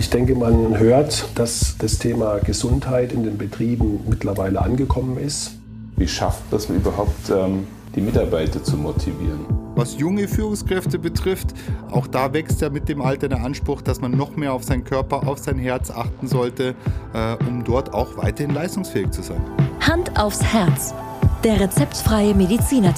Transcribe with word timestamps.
ich 0.00 0.08
denke, 0.08 0.34
man 0.34 0.78
hört, 0.78 1.28
dass 1.34 1.76
das 1.76 1.98
Thema 1.98 2.38
Gesundheit 2.38 3.12
in 3.12 3.22
den 3.22 3.36
Betrieben 3.36 4.00
mittlerweile 4.08 4.62
angekommen 4.62 5.18
ist. 5.18 5.52
Wie 5.96 6.08
schafft 6.08 6.42
das 6.50 6.70
überhaupt, 6.70 7.28
ähm, 7.28 7.66
die 7.94 8.00
Mitarbeiter 8.00 8.64
zu 8.64 8.78
motivieren? 8.78 9.40
Was 9.76 9.98
junge 9.98 10.26
Führungskräfte 10.26 10.98
betrifft, 10.98 11.48
auch 11.90 12.06
da 12.06 12.32
wächst 12.32 12.62
ja 12.62 12.70
mit 12.70 12.88
dem 12.88 13.02
Alter 13.02 13.28
der 13.28 13.44
Anspruch, 13.44 13.82
dass 13.82 14.00
man 14.00 14.12
noch 14.12 14.36
mehr 14.36 14.54
auf 14.54 14.64
seinen 14.64 14.84
Körper, 14.84 15.28
auf 15.28 15.38
sein 15.38 15.58
Herz 15.58 15.90
achten 15.90 16.26
sollte, 16.26 16.74
äh, 17.12 17.36
um 17.46 17.62
dort 17.62 17.92
auch 17.92 18.16
weiterhin 18.16 18.54
leistungsfähig 18.54 19.10
zu 19.10 19.20
sein. 19.20 19.42
Hand 19.80 20.18
aufs 20.18 20.42
Herz. 20.42 20.94
Der 21.44 21.60
rezeptfreie 21.60 22.34
Mediziner 22.34 22.94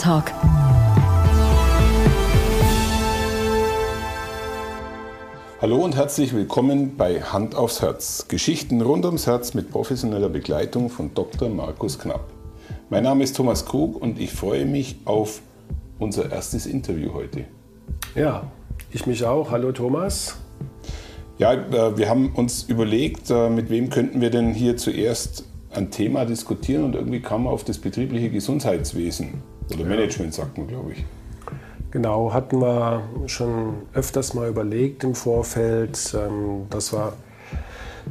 Hallo 5.63 5.77
und 5.77 5.95
herzlich 5.95 6.35
willkommen 6.35 6.97
bei 6.97 7.21
Hand 7.21 7.55
aufs 7.55 7.83
Herz. 7.83 8.27
Geschichten 8.27 8.81
rund 8.81 9.05
ums 9.05 9.29
Herz 9.29 9.55
mit 9.55 9.71
professioneller 9.71 10.29
Begleitung 10.29 10.91
von 10.91 11.15
Dr. 11.15 11.49
Markus 11.51 12.01
Knapp. 12.01 12.25
Mein 12.91 13.05
Name 13.05 13.23
ist 13.23 13.37
Thomas 13.37 13.65
Krug 13.65 14.03
und 14.03 14.19
ich 14.19 14.33
freue 14.33 14.67
mich 14.67 14.97
auf 15.05 15.41
unser 16.01 16.33
erstes 16.33 16.67
Interview 16.67 17.15
heute. 17.15 17.45
Ja, 18.17 18.51
ich 18.91 19.07
mich 19.07 19.25
auch. 19.25 19.53
Hallo 19.53 19.71
Thomas. 19.71 20.37
Ja, 21.39 21.53
äh, 21.53 21.97
wir 21.97 22.09
haben 22.09 22.33
uns 22.35 22.65
überlegt, 22.65 23.31
äh, 23.31 23.49
mit 23.49 23.71
wem 23.71 23.89
könnten 23.89 24.21
wir 24.21 24.31
denn 24.31 24.55
hier 24.55 24.77
zuerst 24.77 25.45
ein 25.71 25.93
Thema 25.93 26.25
diskutieren 26.25 26.83
und 26.83 26.97
irgendwie 26.97 27.21
kam 27.21 27.45
man 27.45 27.53
auf 27.53 27.63
das 27.63 27.79
betriebliche 27.79 28.31
Gesundheitswesen 28.31 29.45
oder 29.73 29.85
Management, 29.85 30.35
sagt 30.35 30.59
man, 30.59 30.67
glaube 30.67 30.95
ich. 30.95 31.05
Genau, 31.93 32.33
hatten 32.33 32.61
wir 32.61 33.03
schon 33.27 33.75
öfters 33.93 34.33
mal 34.33 34.49
überlegt 34.49 35.05
im 35.05 35.15
Vorfeld, 35.15 36.15
ähm, 36.15 36.67
dass 36.71 36.93
wir 36.93 37.13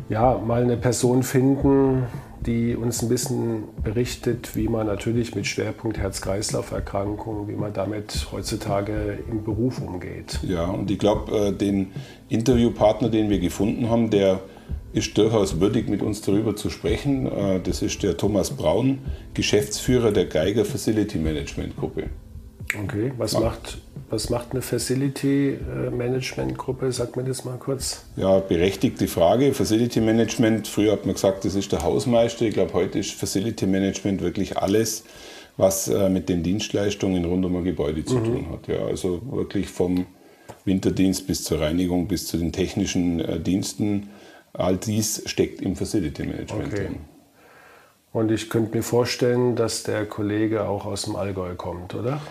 ja, 0.08 0.38
mal 0.38 0.62
eine 0.62 0.78
Person 0.78 1.24
finden, 1.24 2.04
die 2.46 2.76
uns 2.76 3.02
ein 3.02 3.10
bisschen 3.10 3.64
berichtet, 3.84 4.56
wie 4.56 4.68
man 4.68 4.86
natürlich 4.86 5.36
mit 5.36 5.48
Schwerpunkt 5.48 5.98
Herz-Kreislauf-Erkrankungen, 5.98 7.48
wie 7.48 7.56
man 7.56 7.74
damit 7.74 8.28
heutzutage 8.32 9.18
im 9.30 9.44
Beruf 9.44 9.82
umgeht. 9.82 10.40
Ja, 10.44 10.66
und 10.66 10.90
ich 10.90 11.00
glaube, 11.00 11.36
äh, 11.36 11.52
den 11.52 11.92
Interviewpartner, 12.30 13.10
den 13.10 13.30
wir 13.30 13.40
gefunden 13.40 13.90
haben, 13.90 14.12
der 14.12 14.42
ist 14.94 15.18
durchaus 15.18 15.60
würdig, 15.60 15.90
mit 15.90 16.04
uns 16.04 16.22
darüber 16.22 16.56
zu 16.56 16.70
sprechen. 16.70 17.26
Äh, 17.26 17.62
das 17.62 17.82
ist 17.82 18.04
der 18.04 18.18
Thomas 18.18 18.52
Braun, 18.52 19.00
Geschäftsführer 19.34 20.12
der 20.12 20.26
Geiger 20.26 20.66
Facility 20.66 21.18
Management 21.18 21.78
Gruppe. 21.78 22.10
Okay, 22.78 23.12
was, 23.18 23.34
ja. 23.34 23.42
macht, 23.42 23.80
was 24.10 24.30
macht 24.30 24.52
eine 24.52 24.62
Facility 24.62 25.58
Management 25.92 26.58
Gruppe? 26.58 26.92
Sag 26.92 27.16
mir 27.18 27.24
das 27.24 27.44
mal 27.44 27.58
kurz. 27.58 28.06
Ja, 28.16 28.40
berechtigte 28.40 29.08
Frage. 29.08 29.54
Facility 29.54 30.00
Management, 30.00 30.68
früher 30.68 30.94
hat 30.94 31.06
man 31.06 31.16
gesagt, 31.16 31.44
das 31.44 31.56
ist 31.56 31.72
der 31.72 31.84
Hausmeister. 31.84 32.46
Ich 32.46 32.54
glaube, 32.54 32.74
heute 32.74 33.00
ist 33.00 33.12
Facility 33.12 33.66
Management 33.66 34.22
wirklich 34.22 34.58
alles, 34.58 35.04
was 35.58 35.88
äh, 35.88 36.10
mit 36.10 36.30
den 36.30 36.44
Dienstleistungen 36.44 37.26
rund 37.26 37.46
um 37.46 37.58
ein 37.58 37.64
Gebäude 37.64 38.06
zu 38.06 38.18
mhm. 38.18 38.26
tun 38.26 38.48
hat. 38.52 38.68
Ja, 38.68 38.86
also 38.86 39.22
wirklich 39.32 39.68
vom 39.68 40.06
Winterdienst 40.66 41.28
bis 41.28 41.44
zur 41.44 41.60
Reinigung, 41.60 42.08
bis 42.08 42.28
zu 42.28 42.38
den 42.38 42.52
technischen 42.52 43.20
äh, 43.20 43.40
Diensten. 43.40 44.10
All 44.54 44.78
dies 44.78 45.24
steckt 45.26 45.62
im 45.62 45.76
Facility 45.76 46.24
Management 46.24 46.74
okay. 46.74 46.86
drin. 46.86 46.96
Und 48.14 48.30
ich 48.32 48.50
könnte 48.50 48.76
mir 48.76 48.84
vorstellen, 48.84 49.56
dass 49.56 49.84
der 49.84 50.06
Kollege 50.06 50.68
auch 50.68 50.86
aus 50.86 51.04
dem 51.04 51.16
Allgäu 51.16 51.56
kommt, 51.56 51.96
oder? 51.96 52.22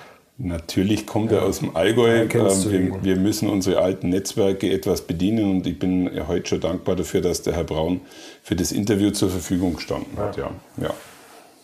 Natürlich 0.42 1.06
kommt 1.06 1.32
ja. 1.32 1.38
er 1.38 1.44
aus 1.44 1.58
dem 1.58 1.76
Allgäu. 1.76 2.16
Ja, 2.16 2.22
ähm, 2.22 2.70
wir, 2.70 3.04
wir, 3.04 3.16
müssen 3.16 3.48
unsere 3.48 3.80
alten 3.80 4.08
Netzwerke 4.08 4.72
etwas 4.72 5.02
bedienen 5.02 5.50
und 5.50 5.66
ich 5.66 5.78
bin 5.78 6.10
heute 6.26 6.48
schon 6.48 6.60
dankbar 6.60 6.96
dafür, 6.96 7.20
dass 7.20 7.42
der 7.42 7.52
Herr 7.52 7.64
Braun 7.64 8.00
für 8.42 8.56
das 8.56 8.72
Interview 8.72 9.10
zur 9.10 9.28
Verfügung 9.28 9.76
gestanden 9.76 10.16
hat. 10.16 10.38
Ja. 10.38 10.50
Ja. 10.80 10.94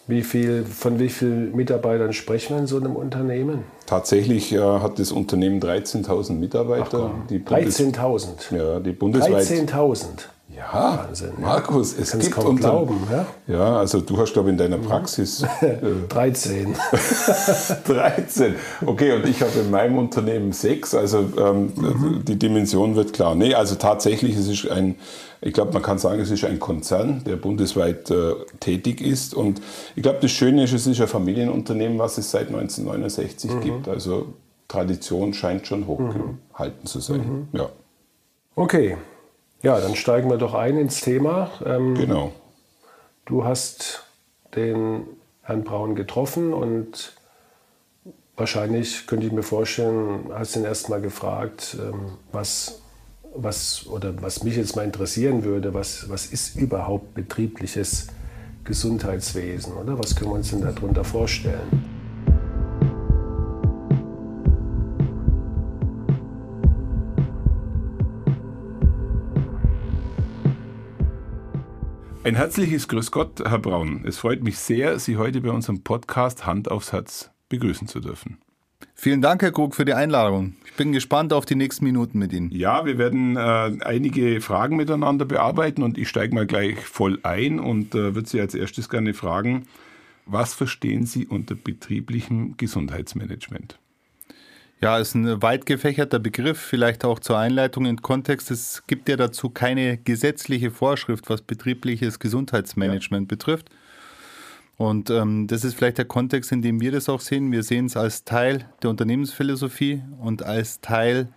Wie 0.09 0.23
viel, 0.23 0.65
von 0.65 0.99
wie 0.99 1.09
vielen 1.09 1.57
Mitarbeitern 1.57 2.13
sprechen 2.13 2.55
wir 2.55 2.61
in 2.61 2.67
so 2.67 2.77
einem 2.77 2.95
Unternehmen? 2.95 3.65
Tatsächlich 3.87 4.53
äh, 4.53 4.61
hat 4.61 4.99
das 4.99 5.11
Unternehmen 5.11 5.59
13.000 5.59 6.35
Mitarbeiter. 6.35 7.13
13.000? 7.31 8.55
Ja, 8.55 8.79
die 8.79 8.93
bundesweit. 8.93 9.47
13.000? 9.47 10.07
Ja, 10.57 11.05
Wahnsinn, 11.07 11.33
Markus, 11.39 11.93
es 11.99 12.13
Kannst 12.13 12.29
gibt 12.29 12.41
kaum 12.41 12.57
glauben. 12.57 12.99
Ja? 13.11 13.27
ja, 13.47 13.79
also 13.79 14.01
du 14.01 14.17
hast, 14.17 14.33
glaube 14.33 14.49
ich, 14.49 14.53
in 14.53 14.59
deiner 14.59 14.79
mhm. 14.79 14.87
Praxis... 14.87 15.45
Äh, 15.61 15.79
13. 16.09 16.77
13, 17.87 18.55
okay, 18.87 19.13
und 19.13 19.27
ich 19.27 19.41
habe 19.41 19.59
in 19.59 19.71
meinem 19.71 19.99
Unternehmen 19.99 20.53
sechs, 20.53 20.95
also 20.95 21.19
ähm, 21.39 21.73
mhm. 21.75 22.25
die 22.25 22.37
Dimension 22.37 22.95
wird 22.95 23.13
klar. 23.13 23.35
Nee, 23.35 23.55
also 23.55 23.75
tatsächlich, 23.75 24.37
es 24.37 24.49
ist 24.49 24.71
ein, 24.71 24.97
ich 25.41 25.53
glaube, 25.53 25.73
man 25.73 25.83
kann 25.83 25.99
sagen, 25.99 26.21
es 26.21 26.31
ist 26.31 26.45
ein 26.45 26.59
Konzern, 26.59 27.23
der 27.25 27.37
bundesweit 27.37 28.11
äh, 28.11 28.35
tätig 28.61 29.01
ist. 29.01 29.35
Und 29.35 29.61
ich 29.95 30.03
glaube, 30.03 30.19
das 30.21 30.31
Schöne 30.31 30.65
ist, 30.65 30.73
es 30.73 30.87
ist 30.87 31.01
ein 31.01 31.09
Familienunternehmen, 31.09 31.99
was 31.99 32.19
es 32.19 32.31
seit 32.31 32.49
1969 32.49 33.51
mhm. 33.51 33.61
gibt. 33.61 33.89
Also 33.89 34.35
Tradition 34.69 35.35
scheint 35.35 35.67
schon 35.67 35.87
hochgehalten 35.87 36.83
mhm. 36.83 36.87
zu 36.87 37.01
sein. 37.01 37.49
Mhm. 37.53 37.59
Ja. 37.59 37.69
Okay, 38.55 38.97
ja, 39.67 39.81
dann 39.81 39.97
steigen 39.97 40.31
wir 40.31 40.39
doch 40.39 40.55
ein 40.55 40.79
ins 40.79 41.01
Thema. 41.01 41.51
Ähm, 41.65 41.97
genau. 41.97 42.31
Du 43.25 43.45
hast 43.45 44.05
den 44.55 45.09
Herrn 45.43 45.65
Braun 45.65 45.97
getroffen 45.97 46.55
und 46.55 47.17
wahrscheinlich 48.37 49.09
könnte 49.09 49.27
ich 49.27 49.33
mir 49.33 49.43
vorstellen, 49.43 50.31
hast 50.33 50.55
ihn 50.55 50.63
erst 50.63 50.89
mal 50.89 51.01
gefragt, 51.01 51.77
ähm, 51.81 52.13
was, 52.31 52.81
was, 53.35 53.89
oder 53.89 54.23
was 54.23 54.45
mich 54.45 54.55
jetzt 54.55 54.77
mal 54.77 54.85
interessieren 54.85 55.43
würde, 55.43 55.75
was, 55.75 56.09
was 56.09 56.27
ist 56.27 56.55
überhaupt 56.55 57.15
betriebliches 57.15 58.07
Gesundheitswesen, 58.63 59.73
oder? 59.73 59.99
Was 59.99 60.15
können 60.15 60.31
wir 60.31 60.37
uns 60.37 60.51
denn 60.51 60.61
darunter 60.61 61.03
vorstellen? 61.03 62.06
Ein 72.27 72.35
herzliches 72.35 72.89
Grüß 72.89 73.13
Gott, 73.13 73.39
Herr 73.39 73.61
Braun. 73.61 74.03
Es 74.05 74.19
freut 74.19 74.43
mich 74.43 74.59
sehr, 74.59 74.99
Sie 74.99 75.17
heute 75.17 75.41
bei 75.43 75.51
unserem 75.51 75.85
Podcast 75.85 76.45
Hand 76.45 76.69
aufs 76.69 76.93
Herz 76.93 77.31
begrüßen 77.49 77.87
zu 77.87 78.01
dürfen. 78.01 78.39
Vielen 78.97 79.23
Dank, 79.23 79.43
Herr 79.43 79.53
Krug, 79.53 79.77
für 79.77 79.85
die 79.85 79.95
Einladung. 79.95 80.57
Ich 80.65 80.75
bin 80.75 80.91
gespannt 80.91 81.33
auf 81.33 81.47
die 81.47 81.55
nächsten 81.55 81.85
Minuten 81.85 82.19
mit 82.19 82.33
Ihnen. 82.33 82.51
Ja, 82.51 82.85
wir 82.85 82.99
werden 82.99 83.37
äh, 83.37 83.79
einige 83.85 84.41
Fragen 84.41 84.75
miteinander 84.75 85.25
bearbeiten 85.25 85.85
und 85.85 85.99
ich 85.99 86.09
steige 86.09 86.35
mal 86.35 86.49
gleich 86.49 86.81
voll 86.81 87.21
ein 87.23 87.61
und 87.61 87.95
äh, 87.95 88.17
würde 88.17 88.29
Sie 88.29 88.41
als 88.41 88.57
erstes 88.57 88.89
gerne 88.89 89.15
fragen, 89.15 89.69
was 90.25 90.53
verstehen 90.53 91.07
Sie 91.07 91.29
unter 91.29 91.55
betrieblichem 91.55 92.57
Gesundheitsmanagement? 92.57 93.79
Ja, 94.81 94.99
ist 94.99 95.15
ein 95.15 95.41
weit 95.41 95.65
gefächerter 95.65 96.19
Begriff, 96.19 96.61
vielleicht 96.61 97.05
auch 97.07 97.19
zur 97.19 97.39
Einleitung 97.39 97.87
in 97.87 98.03
Kontext. 98.03 98.51
Es 98.51 98.83
gibt 98.87 99.09
ja 99.09 99.17
dazu 99.17 99.49
keine 99.49 99.97
gesetzliche 99.97 100.71
Vorschrift, 100.71 101.31
was 101.31 101.41
betriebliches 101.41 102.19
Gesundheitsmanagement 102.19 103.25
ja. 103.25 103.37
betrifft. 103.37 103.71
Und 104.77 105.09
ähm, 105.09 105.47
das 105.47 105.65
ist 105.65 105.75
vielleicht 105.75 105.97
der 105.97 106.05
Kontext, 106.05 106.53
in 106.53 106.61
dem 106.61 106.81
wir 106.81 106.93
das 106.93 107.09
auch 107.09 107.21
sehen. 107.21 107.51
Wir 107.51 107.63
sehen 107.63 107.87
es 107.87 107.97
als 107.97 108.25
Teil 108.25 108.69
der 108.83 108.91
Unternehmensphilosophie 108.91 110.03
und 110.19 110.43
als 110.43 110.83
Teil 110.83 111.29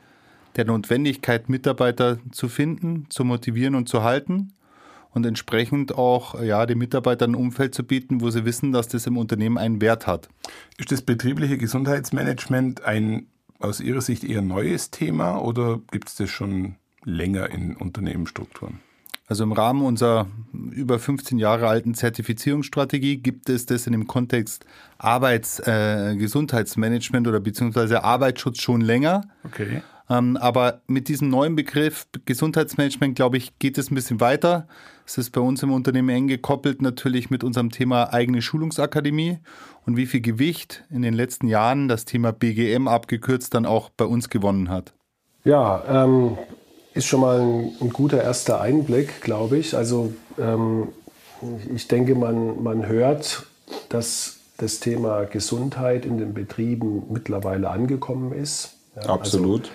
der 0.58 0.66
Notwendigkeit, 0.66 1.48
Mitarbeiter 1.48 2.18
zu 2.32 2.50
finden, 2.50 3.06
zu 3.10 3.24
motivieren 3.24 3.76
und 3.76 3.88
zu 3.88 4.04
halten 4.04 4.52
und 5.12 5.26
entsprechend 5.26 5.98
auch 5.98 6.42
ja, 6.42 6.66
den 6.66 6.78
Mitarbeitern 6.78 7.32
ein 7.32 7.36
Umfeld 7.36 7.74
zu 7.74 7.84
bieten, 7.84 8.22
wo 8.22 8.30
sie 8.30 8.46
wissen, 8.46 8.72
dass 8.72 8.90
das 8.90 9.08
im 9.08 9.18
Unternehmen 9.18 9.58
einen 9.58 9.82
Wert 9.82 10.06
hat. 10.06 10.28
Ist 10.78 10.92
das 10.92 11.02
betriebliche 11.02 11.58
Gesundheitsmanagement 11.58 12.84
ein 12.84 13.28
aus 13.60 13.82
Ihrer 13.82 14.02
Sicht 14.02 14.24
eher 14.24 14.42
neues 14.42 14.90
Thema 14.90 15.38
oder 15.38 15.80
gibt 15.92 16.10
es 16.10 16.16
das 16.16 16.30
schon 16.30 16.76
länger 17.04 17.52
in 17.52 17.76
Unternehmensstrukturen? 17.76 18.80
Also 19.28 19.44
im 19.44 19.52
Rahmen 19.52 19.84
unserer 19.84 20.26
über 20.52 20.98
15 20.98 21.38
Jahre 21.38 21.68
alten 21.68 21.94
Zertifizierungsstrategie 21.94 23.18
gibt 23.18 23.48
es 23.48 23.68
das 23.68 23.86
in 23.86 23.92
dem 23.92 24.08
Kontext 24.08 24.66
Arbeitsgesundheitsmanagement 24.98 27.28
äh, 27.28 27.30
oder 27.30 27.40
beziehungsweise 27.40 28.04
Arbeitsschutz 28.04 28.60
schon 28.60 28.82
länger. 28.82 29.22
Okay. 29.44 29.84
Ähm, 30.10 30.36
aber 30.38 30.82
mit 30.88 31.10
diesem 31.10 31.30
neuen 31.30 31.56
Begriff 31.56 32.08
Gesundheitsmanagement, 32.26 33.16
glaube 33.16 33.38
ich, 33.38 33.60
geht 33.60 33.78
es 33.78 33.92
ein 33.92 33.96
bisschen 33.96 34.20
weiter. 34.20 34.68
Es 35.10 35.18
ist 35.18 35.32
bei 35.32 35.42
uns 35.42 35.64
im 35.64 35.74
Unternehmen 35.74 36.10
eng 36.10 36.28
gekoppelt 36.28 36.84
natürlich 36.84 37.32
mit 37.32 37.44
unserem 37.44 37.72
Thema 37.72 38.14
eigene 38.14 38.44
Schulungsakademie 38.44 39.40
und 39.88 39.98
wie 39.98 40.06
viel 40.06 40.22
Gewicht 40.22 40.84
in 40.92 41.02
den 41.02 41.16
letzten 41.16 41.48
Jahren 41.48 41.88
das 41.88 42.06
Thema 42.06 42.32
BGM 42.32 42.88
abgekürzt 42.88 43.56
dann 43.56 43.66
auch 43.66 43.90
bei 43.90 44.06
uns 44.06 44.30
gewonnen 44.30 44.70
hat. 44.70 44.94
Ja, 45.44 45.84
ähm, 45.90 46.38
ist 46.94 47.08
schon 47.08 47.22
mal 47.22 47.40
ein, 47.42 47.72
ein, 47.82 47.90
guter 47.90 48.22
erster 48.22 48.62
Einblick, 48.62 49.22
glaube 49.22 49.58
ich. 49.58 49.76
Also 49.76 50.14
ähm, 50.38 50.90
ich 51.74 51.88
denke, 51.88 52.14
man, 52.14 52.62
man 52.62 52.86
hört, 52.86 53.48
dass 53.90 54.38
das 54.58 54.80
Thema 54.80 55.24
Gesundheit 55.24 56.06
in 56.06 56.20
den 56.20 56.36
Betrieben 56.36 57.02
mittlerweile 57.10 57.72
angekommen 57.72 58.32
ist. 58.32 58.76
Ja, 58.96 59.10
Absolut. 59.10 59.72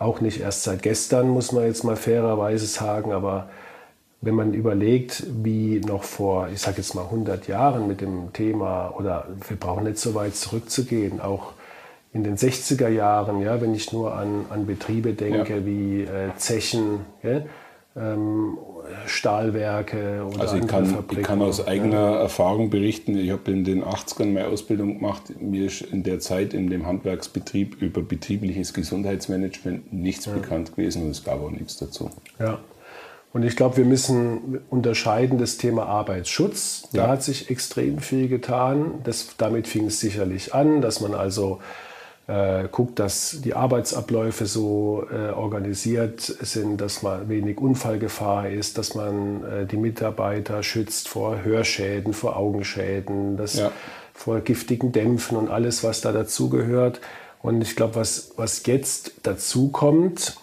Also 0.00 0.10
auch 0.10 0.20
nicht 0.20 0.40
erst 0.40 0.64
seit 0.64 0.82
gestern, 0.82 1.28
muss 1.28 1.52
man 1.52 1.66
jetzt 1.66 1.84
mal 1.84 1.94
fairerweise 1.94 2.66
sagen, 2.66 3.12
aber 3.12 3.48
wenn 4.22 4.36
man 4.36 4.54
überlegt, 4.54 5.24
wie 5.42 5.80
noch 5.80 6.04
vor, 6.04 6.48
ich 6.52 6.60
sage 6.60 6.78
jetzt 6.78 6.94
mal 6.94 7.02
100 7.02 7.48
Jahren 7.48 7.88
mit 7.88 8.00
dem 8.00 8.32
Thema, 8.32 8.94
oder 8.96 9.26
wir 9.48 9.56
brauchen 9.56 9.84
nicht 9.84 9.98
so 9.98 10.14
weit 10.14 10.36
zurückzugehen, 10.36 11.20
auch 11.20 11.52
in 12.12 12.22
den 12.22 12.36
60er 12.36 12.88
Jahren, 12.88 13.42
ja, 13.42 13.60
wenn 13.60 13.74
ich 13.74 13.92
nur 13.92 14.14
an, 14.14 14.46
an 14.48 14.66
Betriebe 14.66 15.14
denke 15.14 15.56
ja. 15.56 15.66
wie 15.66 16.02
äh, 16.02 16.30
Zechen, 16.36 17.00
ja, 17.22 17.40
ähm, 17.96 18.58
Stahlwerke 19.06 20.24
oder 20.26 20.40
also 20.40 20.56
ich 20.56 20.66
kann, 20.66 20.86
Fabriken. 20.86 21.20
Ich 21.20 21.26
kann 21.26 21.42
aus 21.42 21.66
eigener 21.66 22.12
ja. 22.12 22.20
Erfahrung 22.20 22.70
berichten, 22.70 23.16
ich 23.16 23.30
habe 23.30 23.50
in 23.50 23.64
den 23.64 23.82
80ern 23.82 24.26
meine 24.26 24.46
Ausbildung 24.46 24.98
gemacht. 24.98 25.22
Mir 25.40 25.66
ist 25.66 25.82
in 25.82 26.04
der 26.04 26.20
Zeit 26.20 26.54
in 26.54 26.70
dem 26.70 26.86
Handwerksbetrieb 26.86 27.82
über 27.82 28.02
betriebliches 28.02 28.72
Gesundheitsmanagement 28.72 29.92
nichts 29.92 30.26
bekannt 30.26 30.76
gewesen 30.76 31.02
und 31.02 31.10
es 31.10 31.24
gab 31.24 31.42
auch 31.42 31.50
nichts 31.50 31.76
dazu. 31.76 32.10
Ja. 32.38 32.60
Und 33.32 33.44
ich 33.44 33.56
glaube, 33.56 33.78
wir 33.78 33.86
müssen 33.86 34.60
unterscheiden 34.68 35.38
das 35.38 35.56
Thema 35.56 35.86
Arbeitsschutz. 35.86 36.88
Da 36.92 37.04
ja. 37.04 37.08
hat 37.08 37.22
sich 37.22 37.50
extrem 37.50 37.98
viel 37.98 38.28
getan. 38.28 39.00
Das, 39.04 39.28
damit 39.38 39.66
fing 39.66 39.86
es 39.86 40.00
sicherlich 40.00 40.54
an, 40.54 40.82
dass 40.82 41.00
man 41.00 41.14
also 41.14 41.60
äh, 42.26 42.68
guckt, 42.70 42.98
dass 42.98 43.40
die 43.42 43.54
Arbeitsabläufe 43.54 44.44
so 44.44 45.06
äh, 45.10 45.30
organisiert 45.30 46.20
sind, 46.20 46.80
dass 46.80 47.02
man 47.02 47.28
wenig 47.30 47.58
Unfallgefahr 47.58 48.50
ist, 48.50 48.76
dass 48.76 48.94
man 48.94 49.44
äh, 49.44 49.66
die 49.66 49.78
Mitarbeiter 49.78 50.62
schützt 50.62 51.08
vor 51.08 51.42
Hörschäden, 51.42 52.12
vor 52.12 52.36
Augenschäden, 52.36 53.38
das, 53.38 53.54
ja. 53.54 53.72
vor 54.12 54.40
giftigen 54.40 54.92
Dämpfen 54.92 55.38
und 55.38 55.50
alles, 55.50 55.82
was 55.82 56.02
da 56.02 56.12
dazugehört. 56.12 57.00
Und 57.40 57.62
ich 57.62 57.76
glaube, 57.76 57.96
was, 57.96 58.32
was 58.36 58.64
jetzt 58.66 59.14
dazu 59.24 59.70
kommt, 59.70 60.36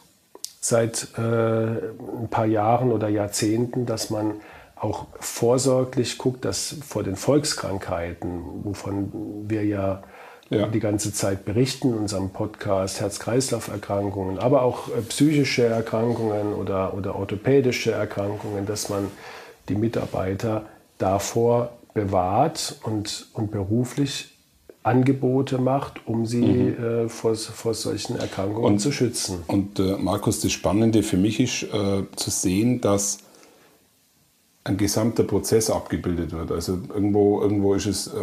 seit 0.60 1.08
äh, 1.18 1.22
ein 1.22 2.28
paar 2.30 2.46
Jahren 2.46 2.92
oder 2.92 3.08
Jahrzehnten, 3.08 3.86
dass 3.86 4.10
man 4.10 4.36
auch 4.76 5.08
vorsorglich 5.20 6.18
guckt, 6.18 6.46
dass 6.46 6.76
vor 6.88 7.04
den 7.04 7.16
Volkskrankheiten, 7.16 8.64
wovon 8.64 9.50
wir 9.50 9.66
ja 9.66 10.04
ja. 10.50 10.68
die 10.68 10.80
ganze 10.80 11.14
Zeit 11.14 11.46
berichten 11.46 11.90
in 11.90 11.98
unserem 12.00 12.32
Podcast 12.32 13.02
Herz-Kreislauf-Erkrankungen, 13.02 14.40
aber 14.40 14.64
auch 14.64 14.90
äh, 14.90 15.02
psychische 15.02 15.66
Erkrankungen 15.66 16.54
oder, 16.54 16.94
oder 16.94 17.16
orthopädische 17.16 17.92
Erkrankungen, 17.92 18.66
dass 18.66 18.90
man 18.90 19.12
die 19.70 19.76
Mitarbeiter 19.76 20.66
davor 20.98 21.72
bewahrt 21.94 22.80
und, 22.84 23.28
und 23.34 23.52
beruflich 23.52 24.39
Angebote 24.84 25.58
macht, 25.58 26.08
um 26.08 26.26
sie 26.26 26.42
mhm. 26.42 26.84
äh, 26.84 27.10
vor, 27.10 27.36
vor 27.36 27.74
solchen 27.74 28.18
Erkrankungen 28.18 28.64
und, 28.64 28.80
zu 28.80 28.92
schützen. 28.92 29.44
Und 29.48 29.80
äh, 29.80 29.98
Markus, 29.98 30.40
das 30.40 30.52
Spannende 30.52 31.04
für 31.04 31.18
mich 31.18 31.40
ist 31.40 31.74
äh, 31.74 32.04
zu 32.16 32.30
sehen, 32.30 32.80
dass 32.81 33.20
ein 34.64 34.78
gesamter 34.78 35.24
Prozess 35.24 35.70
abgebildet 35.70 36.31
wird. 36.31 36.52
Also 36.52 36.80
irgendwo, 36.94 37.42
irgendwo 37.42 37.74
ist 37.74 37.88
es, 37.88 38.08
äh, 38.08 38.20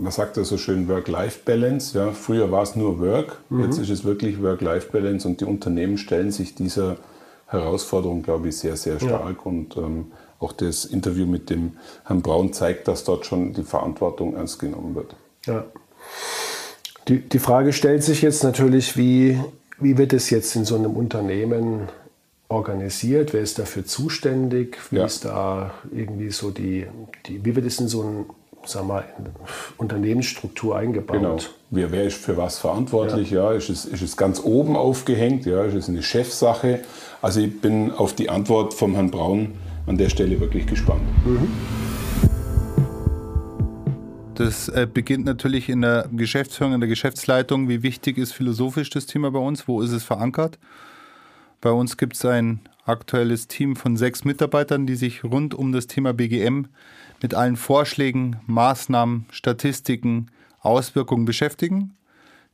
man 0.00 0.12
sagt 0.12 0.36
ja 0.36 0.44
so 0.44 0.58
schön 0.58 0.88
Work-Life-Balance. 0.88 1.98
Ja. 1.98 2.12
Früher 2.12 2.50
war 2.52 2.62
es 2.62 2.76
nur 2.76 3.00
Work, 3.00 3.40
mhm. 3.48 3.64
jetzt 3.64 3.78
ist 3.78 3.90
es 3.90 4.04
wirklich 4.04 4.42
Work-Life-Balance 4.42 5.26
und 5.26 5.40
die 5.40 5.44
Unternehmen 5.44 5.98
stellen 5.98 6.30
sich 6.30 6.54
dieser 6.54 6.98
Herausforderung, 7.46 8.22
glaube 8.22 8.48
ich, 8.48 8.58
sehr, 8.58 8.76
sehr 8.76 8.98
stark. 9.00 9.36
Ja. 9.36 9.42
Und 9.44 9.76
ähm, 9.76 10.12
auch 10.38 10.52
das 10.52 10.84
Interview 10.84 11.26
mit 11.26 11.50
dem 11.50 11.72
Herrn 12.04 12.20
Braun 12.20 12.52
zeigt, 12.52 12.88
dass 12.88 13.04
dort 13.04 13.24
schon 13.24 13.54
die 13.54 13.62
Verantwortung 13.62 14.34
ernst 14.34 14.58
genommen 14.58 14.94
wird. 14.94 15.16
Ja. 15.46 15.64
Die, 17.08 17.20
die 17.20 17.38
Frage 17.38 17.72
stellt 17.72 18.02
sich 18.02 18.22
jetzt 18.22 18.42
natürlich, 18.42 18.96
wie, 18.96 19.38
wie 19.78 19.96
wird 19.96 20.12
es 20.12 20.30
jetzt 20.30 20.56
in 20.56 20.64
so 20.64 20.74
einem 20.74 20.92
Unternehmen 20.92 21.88
organisiert? 22.48 23.32
Wer 23.32 23.42
ist 23.42 23.58
dafür 23.58 23.84
zuständig? 23.84 24.78
Wie 24.90 24.96
ja. 24.96 25.04
ist 25.04 25.24
da 25.24 25.72
irgendwie 25.92 26.30
so 26.30 26.50
die, 26.50 26.86
die, 27.26 27.44
wie 27.44 27.54
wird 27.54 27.66
es 27.66 27.78
in 27.78 27.88
so 27.88 28.02
ein 28.02 28.24
sag 28.64 28.86
mal, 28.86 29.04
Unternehmensstruktur 29.76 30.76
eingebaut? 30.76 31.16
Genau. 31.16 31.38
Wer, 31.70 31.92
wer 31.92 32.04
ist 32.04 32.16
für 32.16 32.36
was 32.36 32.58
verantwortlich? 32.58 33.30
Ja. 33.30 33.52
ja. 33.52 33.56
ist, 33.56 33.68
es, 33.68 33.84
ist 33.84 34.02
es 34.02 34.16
ganz 34.16 34.40
oben 34.42 34.76
aufgehängt? 34.76 35.46
Ja, 35.46 35.62
ist 35.64 35.74
es 35.74 35.88
eine 35.88 36.02
Chefsache? 36.02 36.80
Also 37.22 37.40
ich 37.40 37.60
bin 37.60 37.92
auf 37.92 38.14
die 38.14 38.30
Antwort 38.30 38.74
vom 38.74 38.94
Herrn 38.94 39.10
Braun 39.10 39.52
an 39.86 39.96
der 39.96 40.08
Stelle 40.08 40.40
wirklich 40.40 40.66
gespannt. 40.66 41.02
Mhm. 41.24 41.48
Das 44.36 44.68
äh, 44.68 44.86
beginnt 44.92 45.24
natürlich 45.24 45.70
in 45.70 45.80
der 45.80 46.10
Geschäftsführung, 46.12 46.74
in 46.74 46.80
der 46.80 46.90
Geschäftsleitung. 46.90 47.70
Wie 47.70 47.82
wichtig 47.82 48.18
ist 48.18 48.32
philosophisch 48.32 48.90
das 48.90 49.06
Thema 49.06 49.30
bei 49.30 49.38
uns? 49.38 49.66
Wo 49.66 49.80
ist 49.80 49.92
es 49.92 50.04
verankert? 50.04 50.58
Bei 51.62 51.70
uns 51.70 51.96
gibt 51.96 52.16
es 52.16 52.24
ein 52.26 52.60
aktuelles 52.84 53.48
Team 53.48 53.76
von 53.76 53.96
sechs 53.96 54.26
Mitarbeitern, 54.26 54.86
die 54.86 54.94
sich 54.94 55.24
rund 55.24 55.54
um 55.54 55.72
das 55.72 55.86
Thema 55.86 56.12
BGM 56.12 56.66
mit 57.22 57.32
allen 57.32 57.56
Vorschlägen, 57.56 58.36
Maßnahmen, 58.44 59.24
Statistiken, 59.30 60.30
Auswirkungen 60.60 61.24
beschäftigen. 61.24 61.96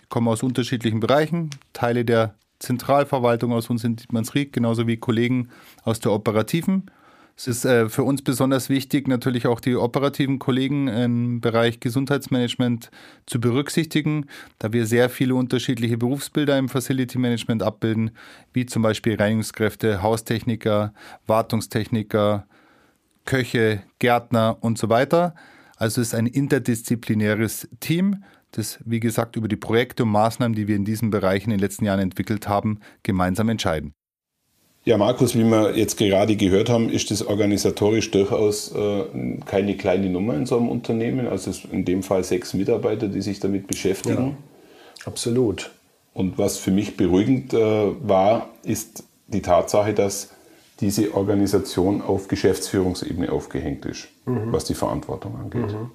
Die 0.01 0.07
kommen 0.09 0.29
aus 0.29 0.45
unterschiedlichen 0.45 1.01
Bereichen, 1.01 1.51
Teile 1.73 2.05
der 2.05 2.37
Zentralverwaltung 2.61 3.53
aus 3.53 3.71
uns 3.71 3.83
in 3.83 3.97
Dietmannsried, 3.97 4.53
genauso 4.53 4.87
wie 4.87 4.99
Kollegen 4.99 5.49
aus 5.83 5.99
der 5.99 6.13
operativen 6.13 6.93
es 7.37 7.47
ist 7.47 7.65
äh, 7.65 7.89
für 7.89 8.05
uns 8.05 8.23
besonders 8.23 8.69
wichtig, 8.69 9.09
natürlich 9.09 9.47
auch 9.47 9.61
die 9.61 9.75
operativen 9.75 10.39
Kollegen 10.39 10.89
im 10.89 11.41
Bereich 11.41 11.81
Gesundheitsmanagement 11.81 12.91
zu 13.27 13.41
berücksichtigen, 13.41 14.27
da 14.59 14.73
wir 14.73 14.87
sehr 14.87 15.09
viele 15.09 15.35
unterschiedliche 15.35 15.97
Berufsbilder 15.97 16.59
im 16.59 16.69
Facility 16.69 17.19
Management 17.19 17.63
abbilden, 17.63 18.11
wie 18.53 18.67
zum 18.67 18.83
Beispiel 18.83 19.17
Reinigungskräfte, 19.17 20.03
Haustechniker, 20.03 20.93
Wartungstechniker, 21.27 22.47
Köche, 23.25 23.83
Gärtner 23.99 24.59
und 24.61 24.79
so 24.79 24.89
weiter. 24.89 25.35
Also 25.77 26.01
es 26.01 26.09
ist 26.09 26.15
ein 26.15 26.27
interdisziplinäres 26.27 27.69
Team, 27.81 28.25
das, 28.53 28.79
wie 28.85 29.01
gesagt, 29.01 29.37
über 29.37 29.49
die 29.49 29.57
Projekte 29.57 30.03
und 30.03 30.11
Maßnahmen, 30.11 30.55
die 30.55 30.69
wir 30.69 30.77
in 30.77 30.85
diesen 30.85 31.11
Bereichen 31.11 31.51
in 31.51 31.57
den 31.57 31.61
letzten 31.61 31.87
Jahren 31.87 32.01
entwickelt 32.01 32.49
haben, 32.49 32.81
gemeinsam 33.03 33.49
entscheiden. 33.49 33.95
Ja, 34.85 34.99
Markus, 34.99 35.37
wie 35.37 35.45
wir 35.45 35.77
jetzt 35.77 35.97
gerade 35.97 36.35
gehört 36.35 36.69
haben, 36.69 36.89
ist 36.89 37.13
das 37.13 37.25
organisatorisch 37.25 38.11
durchaus 38.11 38.75
äh, 38.75 39.05
keine 39.47 39.77
kleine 39.77 40.11
Nummer 40.11 40.35
in 40.35 40.45
so 40.45 40.57
einem 40.57 40.69
Unternehmen. 40.69 41.29
Also 41.29 41.53
in 41.71 41.85
dem 41.85 42.03
Fall 42.03 42.25
sechs 42.25 42.53
Mitarbeiter, 42.53 43.07
die 43.07 43.23
sich 43.23 43.39
damit 43.39 43.69
beschäftigen. 43.69 44.37
Ja, 44.99 45.07
absolut. 45.07 45.71
Und 46.15 46.37
was 46.37 46.59
für 46.59 46.73
mich 46.73 46.97
beruhigend 46.97 47.55
äh, 47.55 47.93
war, 48.03 48.49
ist 48.65 49.05
die 49.29 49.41
Tatsache, 49.41 49.95
dass 49.95 50.31
diese 50.81 51.15
Organisation 51.15 52.03
auf 52.03 52.27
Geschäftsführungsebene 52.27 53.31
aufgehängt 53.31 53.87
ist, 53.87 54.09
mhm. 54.27 54.53
was 54.53 54.65
die 54.65 54.75
Verantwortung 54.75 55.37
angeht. 55.37 55.73
Mhm. 55.73 55.93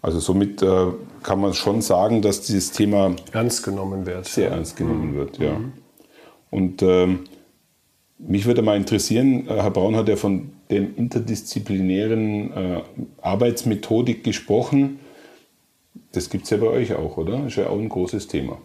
Also 0.00 0.20
somit 0.20 0.62
äh, 0.62 0.86
kann 1.22 1.40
man 1.40 1.52
schon 1.52 1.82
sagen, 1.82 2.22
dass 2.22 2.40
dieses 2.40 2.72
Thema 2.72 3.14
ernst 3.32 3.62
genommen 3.62 4.06
wird. 4.06 4.26
Sehr 4.26 4.50
ernst 4.50 4.76
genommen 4.76 5.12
mhm. 5.12 5.16
wird, 5.16 5.38
ja. 5.38 5.58
Mhm. 5.58 5.72
Und 6.50 6.82
ähm, 6.82 7.24
mich 8.18 8.46
würde 8.46 8.62
mal 8.62 8.76
interessieren, 8.76 9.48
äh, 9.48 9.54
Herr 9.54 9.70
Braun 9.70 9.96
hat 9.96 10.08
ja 10.08 10.16
von 10.16 10.52
dem 10.70 10.96
interdisziplinären 10.96 12.52
äh, 12.52 12.82
Arbeitsmethodik 13.20 14.24
gesprochen. 14.24 15.00
Das 16.12 16.30
gibt 16.30 16.44
es 16.44 16.50
ja 16.50 16.56
bei 16.56 16.66
euch 16.66 16.94
auch, 16.94 17.16
oder? 17.16 17.46
Ist 17.46 17.56
ja 17.56 17.68
auch 17.68 17.78
ein 17.78 17.88
großes 17.88 18.28
Thema. 18.28 18.58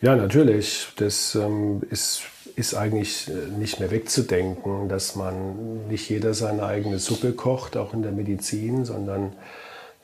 Ja, 0.00 0.16
natürlich. 0.16 0.86
Das 0.96 1.34
ähm, 1.34 1.82
ist, 1.90 2.22
ist 2.56 2.74
eigentlich 2.74 3.28
äh, 3.28 3.58
nicht 3.58 3.80
mehr 3.80 3.90
wegzudenken, 3.90 4.88
dass 4.88 5.14
man 5.14 5.88
nicht 5.88 6.08
jeder 6.08 6.32
seine 6.32 6.64
eigene 6.64 6.98
Suppe 6.98 7.32
kocht, 7.32 7.76
auch 7.76 7.92
in 7.92 8.02
der 8.02 8.12
Medizin, 8.12 8.84
sondern 8.84 9.34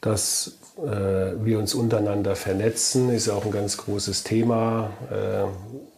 dass 0.02 0.58
äh, 0.78 1.44
wir 1.44 1.58
uns 1.58 1.74
untereinander 1.74 2.36
vernetzen, 2.36 3.08
ist 3.08 3.30
auch 3.30 3.46
ein 3.46 3.50
ganz 3.50 3.78
großes 3.78 4.24
Thema. 4.24 4.90
Äh, 5.10 5.46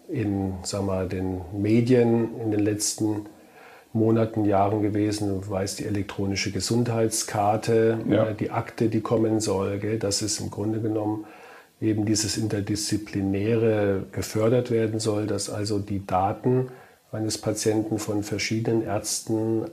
in 0.08 0.54
sag 0.62 0.84
mal, 0.84 1.08
den 1.08 1.40
Medien 1.52 2.40
in 2.40 2.50
den 2.50 2.60
letzten 2.60 3.26
Monaten, 3.92 4.44
Jahren 4.44 4.82
gewesen. 4.82 5.28
Du 5.28 5.50
weißt, 5.50 5.78
die 5.80 5.86
elektronische 5.86 6.50
Gesundheitskarte, 6.50 7.98
ja. 8.08 8.28
äh, 8.28 8.34
die 8.34 8.50
Akte, 8.50 8.88
die 8.88 9.00
kommen 9.00 9.40
soll. 9.40 9.78
Gell? 9.78 9.98
Das 9.98 10.22
ist 10.22 10.40
im 10.40 10.50
Grunde 10.50 10.80
genommen 10.80 11.26
eben 11.80 12.04
dieses 12.04 12.36
Interdisziplinäre 12.36 14.06
gefördert 14.12 14.70
werden 14.70 14.98
soll, 14.98 15.26
dass 15.26 15.48
also 15.48 15.78
die 15.78 16.04
Daten 16.04 16.68
eines 17.12 17.38
Patienten 17.38 17.98
von 17.98 18.22
verschiedenen 18.22 18.82
Ärzten 18.82 19.64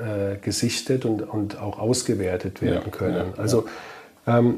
äh, 0.00 0.36
gesichtet 0.40 1.04
und, 1.04 1.22
und 1.22 1.60
auch 1.60 1.78
ausgewertet 1.78 2.62
werden 2.62 2.84
ja, 2.86 2.90
können. 2.90 3.32
Ja, 3.36 3.42
also 3.42 3.66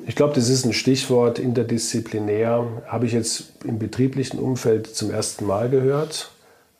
ich 0.06 0.14
glaube, 0.14 0.32
das 0.34 0.48
ist 0.48 0.64
ein 0.64 0.72
Stichwort 0.72 1.40
interdisziplinär. 1.40 2.84
Habe 2.86 3.06
ich 3.06 3.12
jetzt 3.12 3.64
im 3.64 3.80
betrieblichen 3.80 4.38
Umfeld 4.38 4.94
zum 4.94 5.10
ersten 5.10 5.44
Mal 5.44 5.68
gehört. 5.68 6.30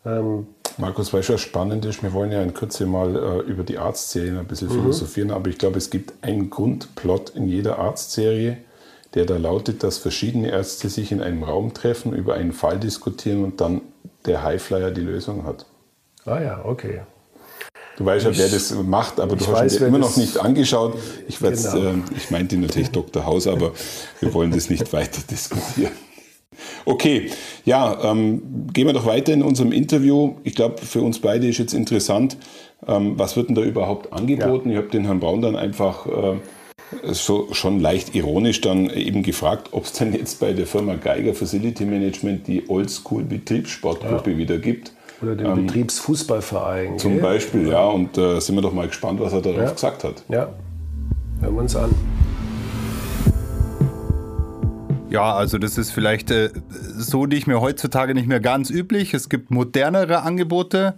Ähm, 0.05 0.47
Markus, 0.79 1.13
weißt 1.13 1.31
du, 1.31 1.33
was 1.35 1.41
spannend 1.41 1.85
ist? 1.85 2.03
Wir 2.03 2.13
wollen 2.13 2.31
ja 2.31 2.43
in 2.43 2.55
Kürze 2.55 2.87
mal 2.87 3.17
äh, 3.17 3.51
über 3.51 3.65
die 3.65 3.79
Arztserien 3.79 4.39
ein 4.39 4.47
bisschen 4.47 4.69
mhm. 4.69 4.83
philosophieren, 4.83 5.31
aber 5.31 5.49
ich 5.49 5.59
glaube, 5.59 5.79
es 5.79 5.91
gibt 5.91 6.13
einen 6.23 6.49
Grundplot 6.51 7.31
in 7.31 7.49
jeder 7.49 7.79
Arztserie, 7.79 8.59
der 9.15 9.25
da 9.25 9.37
lautet, 9.37 9.83
dass 9.83 9.99
verschiedene 9.99 10.51
Ärzte 10.51 10.89
sich 10.89 11.11
in 11.11 11.23
einem 11.23 11.43
Raum 11.43 11.75
treffen, 11.75 12.13
über 12.13 12.35
einen 12.35 12.53
Fall 12.53 12.79
diskutieren 12.79 13.43
und 13.43 13.61
dann 13.61 13.81
der 14.27 14.45
Highflyer 14.45 14.91
die 14.91 15.01
Lösung 15.01 15.45
hat. 15.45 15.67
Ah 16.25 16.41
ja, 16.41 16.65
okay. 16.65 17.01
Du 17.97 18.05
weißt 18.05 18.27
ja, 18.27 18.37
wer 18.37 18.49
das 18.49 18.75
macht, 18.75 19.21
aber 19.21 19.37
du 19.37 19.47
hast 19.47 19.53
weiß, 19.53 19.81
ihn 19.81 19.87
immer 19.87 19.99
noch 19.99 20.17
nicht 20.17 20.39
angeschaut. 20.39 20.99
Ich, 21.29 21.39
genau. 21.39 21.77
äh, 21.77 21.95
ich 22.17 22.31
meinte 22.31 22.57
natürlich 22.59 22.91
Dr. 22.91 23.25
Haus, 23.25 23.47
aber 23.47 23.73
wir 24.21 24.35
wollen 24.35 24.51
das 24.51 24.69
nicht 24.69 24.93
weiter 24.93 25.23
diskutieren. 25.31 25.93
Okay, 26.85 27.31
ja, 27.65 27.99
ähm, 28.11 28.69
gehen 28.73 28.87
wir 28.87 28.93
doch 28.93 29.07
weiter 29.07 29.33
in 29.33 29.43
unserem 29.43 29.73
Interview. 29.73 30.37
Ich 30.45 30.55
glaube, 30.55 30.79
für 30.79 31.03
uns 31.03 31.19
beide 31.19 31.49
ist 31.49 31.59
jetzt 31.59 31.75
interessant, 31.75 32.37
ähm, 32.87 33.19
was 33.19 33.37
wird 33.37 33.49
denn 33.49 33.55
da 33.55 33.63
überhaupt 33.63 34.13
angeboten? 34.13 34.71
Ja. 34.71 34.77
Ich 34.77 34.83
habe 34.83 34.91
den 34.91 35.05
Herrn 35.05 35.21
Braun 35.21 35.43
dann 35.43 35.57
einfach 35.57 36.07
äh, 36.07 36.37
so 37.13 37.53
schon 37.53 37.81
leicht 37.81 38.15
ironisch 38.15 38.61
dann 38.61 38.91
eben 38.91 39.23
gefragt, 39.23 39.69
ob 39.73 39.85
es 39.85 39.93
denn 39.93 40.13
jetzt 40.15 40.41
bei 40.41 40.53
der 40.53 40.67
Firma 40.67 40.95
Geiger 40.95 41.35
Facility 41.35 41.85
Management 41.85 42.47
die 42.47 42.69
Oldschool 42.69 43.25
Betriebssportgruppe 43.25 44.33
ja. 44.33 44.39
wieder 44.39 44.59
gibt. 44.59 44.93
Oder 45.23 45.35
den 45.35 45.47
ähm, 45.47 45.67
Betriebsfußballverein. 45.67 46.99
Zum 46.99 47.15
gell? 47.15 47.23
Beispiel, 47.23 47.69
ja. 47.69 47.87
Und 47.87 48.19
äh, 48.19 48.39
sind 48.41 48.55
wir 48.55 48.63
doch 48.63 48.73
mal 48.73 48.87
gespannt, 48.87 49.21
was 49.21 49.33
er 49.33 49.41
darauf 49.41 49.61
ja. 49.61 49.71
gesagt 49.73 50.05
hat. 50.05 50.23
Ja, 50.29 50.49
hören 51.41 51.55
wir 51.55 51.63
uns 51.63 51.75
an. 51.75 51.95
Ja, 55.09 55.35
also 55.35 55.57
das 55.59 55.79
ist 55.79 55.93
vielleicht 55.93 56.31
äh, 56.31 56.51
so 56.69 57.27
nicht 57.27 57.47
mehr 57.47 57.61
heutzutage 57.61 58.15
nicht 58.15 58.29
mehr 58.29 58.41
ganz 58.41 58.71
üblich. 58.71 59.15
Es 59.15 59.29
gibt 59.29 59.51
modernere 59.51 60.23
Angebote 60.23 60.97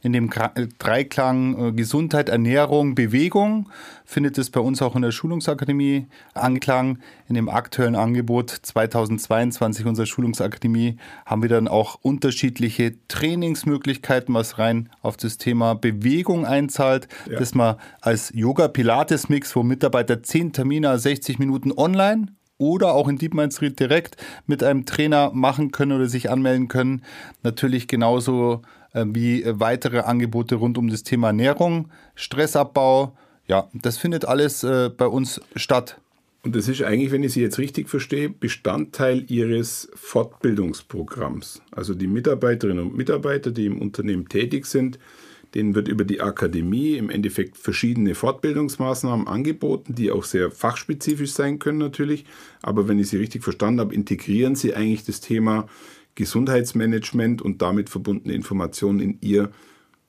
in 0.00 0.12
dem 0.12 0.30
äh, 0.30 0.68
Dreiklang 0.78 1.68
äh, 1.68 1.72
Gesundheit, 1.72 2.28
Ernährung, 2.28 2.94
Bewegung 2.94 3.68
findet 4.04 4.38
es 4.38 4.50
bei 4.50 4.60
uns 4.60 4.80
auch 4.80 4.96
in 4.96 5.02
der 5.02 5.10
Schulungsakademie 5.10 6.06
Anklang. 6.34 6.98
In 7.28 7.34
dem 7.34 7.48
aktuellen 7.48 7.96
Angebot 7.96 8.50
2022 8.50 9.84
unserer 9.86 10.06
Schulungsakademie 10.06 10.96
haben 11.26 11.42
wir 11.42 11.48
dann 11.48 11.68
auch 11.68 11.98
unterschiedliche 12.00 12.94
Trainingsmöglichkeiten, 13.08 14.34
was 14.34 14.58
rein 14.58 14.88
auf 15.02 15.16
das 15.16 15.36
Thema 15.36 15.74
Bewegung 15.74 16.46
einzahlt. 16.46 17.08
Ja. 17.28 17.38
Das 17.38 17.54
mal 17.54 17.78
als 18.00 18.32
Yoga-Pilates-Mix, 18.34 19.54
wo 19.56 19.62
Mitarbeiter 19.62 20.22
10 20.22 20.52
Termine, 20.52 20.98
60 20.98 21.38
Minuten 21.38 21.72
online 21.72 22.28
oder 22.58 22.92
auch 22.94 23.08
in 23.08 23.18
DeepMind 23.18 23.78
direkt 23.78 24.16
mit 24.46 24.62
einem 24.62 24.84
Trainer 24.84 25.30
machen 25.32 25.70
können 25.70 25.92
oder 25.92 26.06
sich 26.08 26.30
anmelden 26.30 26.68
können. 26.68 27.02
Natürlich 27.42 27.86
genauso 27.86 28.62
wie 28.92 29.42
äh, 29.42 29.58
weitere 29.60 30.00
Angebote 30.00 30.56
rund 30.56 30.78
um 30.78 30.88
das 30.88 31.02
Thema 31.02 31.28
Ernährung, 31.28 31.90
Stressabbau. 32.14 33.16
Ja, 33.46 33.68
das 33.72 33.98
findet 33.98 34.24
alles 34.24 34.62
äh, 34.64 34.90
bei 34.94 35.06
uns 35.06 35.40
statt. 35.56 36.00
Und 36.44 36.54
das 36.54 36.68
ist 36.68 36.82
eigentlich, 36.82 37.10
wenn 37.10 37.24
ich 37.24 37.32
Sie 37.32 37.42
jetzt 37.42 37.58
richtig 37.58 37.88
verstehe, 37.88 38.30
Bestandteil 38.30 39.24
Ihres 39.30 39.90
Fortbildungsprogramms. 39.94 41.62
Also 41.72 41.94
die 41.94 42.06
Mitarbeiterinnen 42.06 42.86
und 42.86 42.96
Mitarbeiter, 42.96 43.50
die 43.50 43.66
im 43.66 43.80
Unternehmen 43.80 44.28
tätig 44.28 44.66
sind, 44.66 44.98
denen 45.54 45.74
wird 45.74 45.88
über 45.88 46.04
die 46.04 46.20
Akademie 46.20 46.96
im 46.96 47.10
Endeffekt 47.10 47.56
verschiedene 47.56 48.14
Fortbildungsmaßnahmen 48.14 49.26
angeboten, 49.26 49.94
die 49.94 50.10
auch 50.10 50.24
sehr 50.24 50.50
fachspezifisch 50.50 51.32
sein 51.32 51.58
können 51.58 51.78
natürlich. 51.78 52.24
Aber 52.62 52.86
wenn 52.86 52.98
ich 52.98 53.08
Sie 53.08 53.16
richtig 53.16 53.42
verstanden 53.42 53.80
habe, 53.80 53.94
integrieren 53.94 54.54
Sie 54.54 54.74
eigentlich 54.74 55.04
das 55.04 55.20
Thema 55.20 55.66
Gesundheitsmanagement 56.18 57.40
und 57.40 57.62
damit 57.62 57.88
verbundene 57.88 58.34
Informationen 58.34 58.98
in 58.98 59.18
Ihr 59.20 59.52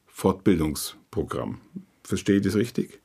Fortbildungsprogramm. 0.07 1.61
Verstehe 2.03 2.37
ich 2.37 2.41
das 2.41 2.55
richtig? 2.55 2.99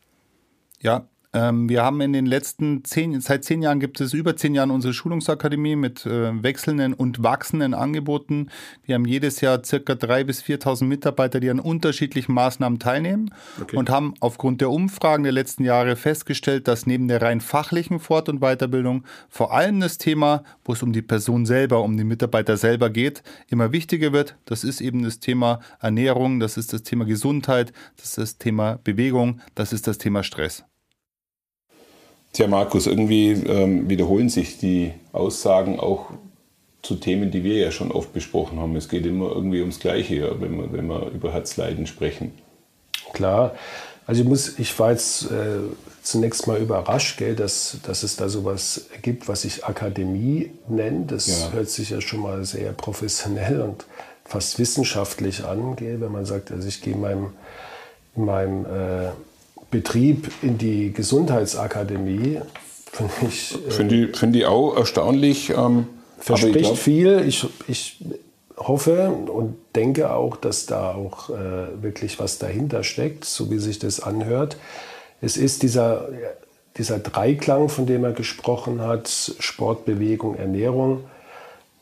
Ja, 0.80 1.06
wir 1.34 1.82
haben 1.82 2.00
in 2.00 2.12
den 2.12 2.26
letzten 2.26 2.84
zehn, 2.84 3.20
seit 3.20 3.44
zehn 3.44 3.60
Jahren 3.60 3.80
gibt 3.80 4.00
es 4.00 4.12
über 4.12 4.36
zehn 4.36 4.54
Jahren 4.54 4.70
unsere 4.70 4.94
Schulungsakademie 4.94 5.74
mit 5.74 6.06
äh, 6.06 6.42
wechselnden 6.42 6.94
und 6.94 7.24
wachsenden 7.24 7.74
Angeboten. 7.74 8.50
Wir 8.84 8.94
haben 8.94 9.04
jedes 9.04 9.40
Jahr 9.40 9.64
circa 9.64 9.96
drei 9.96 10.22
bis 10.22 10.42
4.000 10.42 10.84
Mitarbeiter, 10.84 11.40
die 11.40 11.50
an 11.50 11.58
unterschiedlichen 11.58 12.34
Maßnahmen 12.34 12.78
teilnehmen 12.78 13.34
okay. 13.60 13.76
und 13.76 13.90
haben 13.90 14.14
aufgrund 14.20 14.60
der 14.60 14.70
Umfragen 14.70 15.24
der 15.24 15.32
letzten 15.32 15.64
Jahre 15.64 15.96
festgestellt, 15.96 16.68
dass 16.68 16.86
neben 16.86 17.08
der 17.08 17.20
rein 17.20 17.40
fachlichen 17.40 17.98
Fort- 17.98 18.28
und 18.28 18.40
Weiterbildung 18.40 19.04
vor 19.28 19.52
allem 19.52 19.80
das 19.80 19.98
Thema, 19.98 20.44
wo 20.64 20.72
es 20.74 20.82
um 20.84 20.92
die 20.92 21.02
Person 21.02 21.46
selber, 21.46 21.82
um 21.82 21.96
die 21.96 22.04
Mitarbeiter 22.04 22.56
selber 22.56 22.90
geht, 22.90 23.24
immer 23.48 23.72
wichtiger 23.72 24.12
wird. 24.12 24.36
Das 24.44 24.62
ist 24.62 24.80
eben 24.80 25.02
das 25.02 25.18
Thema 25.18 25.58
Ernährung, 25.80 26.38
das 26.38 26.56
ist 26.56 26.72
das 26.72 26.84
Thema 26.84 27.04
Gesundheit, 27.04 27.72
das 27.96 28.10
ist 28.10 28.18
das 28.18 28.38
Thema 28.38 28.78
Bewegung, 28.84 29.40
das 29.56 29.72
ist 29.72 29.88
das 29.88 29.98
Thema 29.98 30.22
Stress. 30.22 30.64
Tja, 32.34 32.48
Markus, 32.48 32.88
irgendwie 32.88 33.30
ähm, 33.30 33.88
wiederholen 33.88 34.28
sich 34.28 34.58
die 34.58 34.92
Aussagen 35.12 35.78
auch 35.78 36.06
zu 36.82 36.96
Themen, 36.96 37.30
die 37.30 37.44
wir 37.44 37.58
ja 37.58 37.70
schon 37.70 37.92
oft 37.92 38.12
besprochen 38.12 38.58
haben. 38.58 38.74
Es 38.74 38.88
geht 38.88 39.06
immer 39.06 39.30
irgendwie 39.30 39.60
ums 39.60 39.78
Gleiche, 39.78 40.34
wenn 40.40 40.58
wir, 40.58 40.72
wenn 40.72 40.88
wir 40.88 41.10
über 41.10 41.32
Herzleiden 41.32 41.86
sprechen. 41.86 42.32
Klar. 43.12 43.54
Also 44.04 44.22
ich, 44.22 44.28
muss, 44.28 44.58
ich 44.58 44.76
war 44.80 44.90
jetzt 44.90 45.30
äh, 45.30 45.60
zunächst 46.02 46.48
mal 46.48 46.60
überrascht, 46.60 47.18
gell, 47.18 47.36
dass, 47.36 47.78
dass 47.84 48.02
es 48.02 48.16
da 48.16 48.28
sowas 48.28 48.86
gibt, 49.00 49.28
was 49.28 49.42
sich 49.42 49.64
Akademie 49.64 50.50
nennt. 50.68 51.12
Das 51.12 51.28
ja. 51.28 51.52
hört 51.52 51.70
sich 51.70 51.90
ja 51.90 52.00
schon 52.00 52.18
mal 52.18 52.44
sehr 52.44 52.72
professionell 52.72 53.60
und 53.60 53.86
fast 54.24 54.58
wissenschaftlich 54.58 55.44
an, 55.44 55.76
gell, 55.76 56.00
wenn 56.00 56.10
man 56.10 56.26
sagt, 56.26 56.50
also 56.50 56.66
ich 56.66 56.82
gehe 56.82 56.94
in 56.94 57.00
meinem, 57.00 57.30
in 58.16 58.24
meinem 58.24 58.64
äh, 58.66 59.10
Betrieb 59.74 60.30
in 60.40 60.56
die 60.56 60.92
Gesundheitsakademie. 60.92 62.40
Finde 62.92 63.12
ich, 63.28 63.54
äh, 63.54 63.70
find 63.72 63.90
ich, 63.90 64.16
find 64.16 64.36
ich 64.36 64.46
auch 64.46 64.76
erstaunlich. 64.76 65.50
Ähm, 65.50 65.88
verspricht 66.16 66.54
ich 66.54 66.62
glaub, 66.62 66.78
viel. 66.78 67.24
Ich, 67.26 67.44
ich 67.66 67.98
hoffe 68.56 69.10
und 69.10 69.56
denke 69.74 70.12
auch, 70.12 70.36
dass 70.36 70.66
da 70.66 70.94
auch 70.94 71.28
äh, 71.30 71.82
wirklich 71.82 72.20
was 72.20 72.38
dahinter 72.38 72.84
steckt, 72.84 73.24
so 73.24 73.50
wie 73.50 73.58
sich 73.58 73.80
das 73.80 73.98
anhört. 73.98 74.58
Es 75.20 75.36
ist 75.36 75.64
dieser, 75.64 76.08
dieser 76.76 77.00
Dreiklang, 77.00 77.68
von 77.68 77.86
dem 77.86 78.04
er 78.04 78.12
gesprochen 78.12 78.80
hat, 78.80 79.08
Sport, 79.40 79.86
Bewegung, 79.86 80.36
Ernährung 80.36 81.00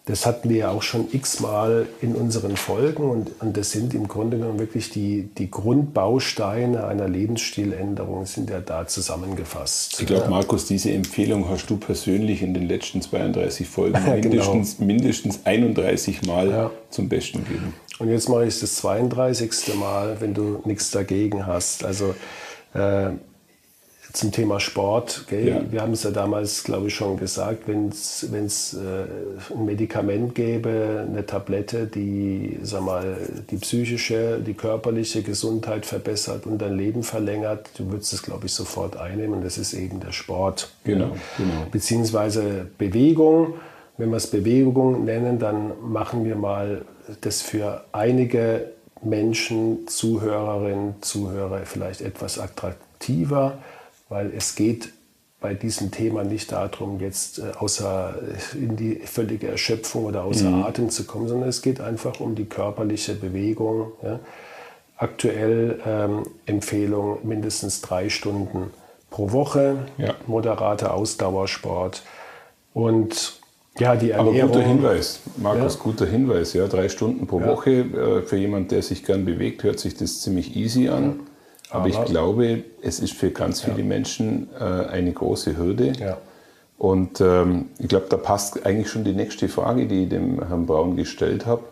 das 0.04 0.26
hatten 0.26 0.50
wir 0.50 0.56
ja 0.56 0.70
auch 0.70 0.82
schon 0.82 1.06
x-mal 1.12 1.86
in 2.00 2.16
unseren 2.16 2.56
Folgen 2.56 3.08
und, 3.08 3.40
und 3.40 3.56
das 3.56 3.70
sind 3.70 3.94
im 3.94 4.08
Grunde 4.08 4.36
genommen 4.36 4.58
wirklich 4.58 4.90
die, 4.90 5.28
die 5.38 5.48
Grundbausteine 5.48 6.86
einer 6.88 7.08
Lebensstiländerung 7.08 8.26
sind 8.26 8.50
ja 8.50 8.58
da 8.58 8.88
zusammengefasst. 8.88 10.00
Ich 10.00 10.06
glaube, 10.06 10.28
Markus, 10.28 10.66
diese 10.66 10.90
Empfehlung 10.90 11.48
hast 11.48 11.70
du 11.70 11.76
persönlich 11.76 12.42
in 12.42 12.52
den 12.52 12.66
letzten 12.66 13.00
32 13.00 13.68
Folgen 13.68 14.04
mindestens, 14.20 14.78
genau. 14.78 14.86
mindestens 14.88 15.40
31 15.44 16.22
Mal 16.22 16.50
ja. 16.50 16.70
zum 16.90 17.08
Besten 17.08 17.44
gegeben. 17.44 17.72
Und 18.00 18.08
jetzt 18.08 18.28
mache 18.28 18.42
ich 18.42 18.54
es 18.54 18.60
das 18.60 18.74
32. 18.76 19.76
Mal, 19.76 20.20
wenn 20.20 20.34
du 20.34 20.60
nichts 20.64 20.90
dagegen 20.90 21.46
hast. 21.46 21.84
Also 21.84 22.16
äh, 22.74 23.10
zum 24.12 24.30
Thema 24.30 24.60
Sport. 24.60 25.24
Ja. 25.30 25.60
Wir 25.70 25.80
haben 25.80 25.92
es 25.92 26.02
ja 26.02 26.10
damals, 26.10 26.64
glaube 26.64 26.88
ich, 26.88 26.94
schon 26.94 27.16
gesagt, 27.16 27.66
wenn 27.66 27.88
es 27.88 28.74
äh, 28.74 29.54
ein 29.54 29.64
Medikament 29.64 30.34
gäbe, 30.34 31.06
eine 31.08 31.24
Tablette, 31.24 31.86
die 31.86 32.58
sag 32.62 32.82
mal, 32.82 33.16
die 33.50 33.56
psychische, 33.56 34.40
die 34.40 34.54
körperliche 34.54 35.22
Gesundheit 35.22 35.86
verbessert 35.86 36.46
und 36.46 36.58
dein 36.58 36.76
Leben 36.76 37.02
verlängert, 37.02 37.70
du 37.78 37.90
würdest 37.90 38.12
es, 38.12 38.22
glaube 38.22 38.46
ich, 38.46 38.52
sofort 38.52 38.96
einnehmen. 38.96 39.34
Und 39.34 39.44
das 39.44 39.56
ist 39.56 39.72
eben 39.72 40.00
der 40.00 40.12
Sport. 40.12 40.70
Genau, 40.84 41.06
ja. 41.06 41.16
genau. 41.38 41.66
Beziehungsweise 41.70 42.66
Bewegung. 42.78 43.54
Wenn 43.98 44.10
wir 44.10 44.16
es 44.16 44.26
Bewegung 44.26 45.04
nennen, 45.04 45.38
dann 45.38 45.72
machen 45.80 46.24
wir 46.24 46.34
mal 46.34 46.82
das 47.20 47.42
für 47.42 47.84
einige 47.92 48.70
Menschen, 49.02 49.86
Zuhörerinnen, 49.86 50.94
Zuhörer 51.02 51.60
vielleicht 51.64 52.00
etwas 52.00 52.38
attraktiver 52.38 53.58
weil 54.12 54.30
es 54.36 54.54
geht 54.54 54.90
bei 55.40 55.54
diesem 55.54 55.90
Thema 55.90 56.22
nicht 56.22 56.52
darum, 56.52 57.00
jetzt 57.00 57.38
äh, 57.38 57.52
außer 57.58 58.14
äh, 58.54 58.56
in 58.56 58.76
die 58.76 58.96
völlige 58.96 59.48
Erschöpfung 59.48 60.04
oder 60.04 60.22
außer 60.24 60.50
mhm. 60.50 60.62
Atem 60.62 60.90
zu 60.90 61.04
kommen, 61.04 61.28
sondern 61.28 61.48
es 61.48 61.62
geht 61.62 61.80
einfach 61.80 62.20
um 62.20 62.34
die 62.34 62.44
körperliche 62.44 63.14
Bewegung. 63.14 63.92
Ja. 64.02 64.20
Aktuell 64.96 65.80
ähm, 65.84 66.22
Empfehlung 66.46 67.26
mindestens 67.26 67.80
drei 67.80 68.08
Stunden 68.08 68.70
pro 69.10 69.32
Woche, 69.32 69.78
ja. 69.98 70.14
moderater 70.26 70.94
Ausdauersport 70.94 72.02
und 72.72 73.40
ja, 73.78 73.96
die 73.96 74.10
Ernährung. 74.10 74.42
Aber 74.42 74.52
guter 74.52 74.68
Hinweis, 74.68 75.20
Markus, 75.38 75.74
ja. 75.74 75.80
guter 75.82 76.06
Hinweis. 76.06 76.52
Ja, 76.52 76.68
drei 76.68 76.90
Stunden 76.90 77.26
pro 77.26 77.42
Woche 77.42 77.70
äh, 77.70 78.22
für 78.22 78.36
jemanden, 78.36 78.68
der 78.68 78.82
sich 78.82 79.04
gern 79.04 79.24
bewegt, 79.24 79.64
hört 79.64 79.80
sich 79.80 79.96
das 79.96 80.20
ziemlich 80.20 80.54
easy 80.54 80.88
an. 80.88 81.20
Aber, 81.72 81.88
ich 81.88 82.04
glaube, 82.04 82.64
es 82.82 83.00
ist 83.00 83.14
für 83.14 83.30
ganz 83.30 83.62
viele 83.62 83.78
ja. 83.78 83.84
Menschen 83.84 84.48
äh, 84.58 84.64
eine 84.64 85.12
große 85.12 85.56
Hürde. 85.56 85.92
Ja. 85.98 86.18
Und 86.78 87.20
ähm, 87.20 87.66
ich 87.78 87.88
glaube, 87.88 88.06
da 88.08 88.16
passt 88.16 88.66
eigentlich 88.66 88.90
schon 88.90 89.04
die 89.04 89.12
nächste 89.12 89.48
Frage, 89.48 89.86
die 89.86 90.04
ich 90.04 90.08
dem 90.08 90.46
Herrn 90.46 90.66
Braun 90.66 90.96
gestellt 90.96 91.46
habe. 91.46 91.62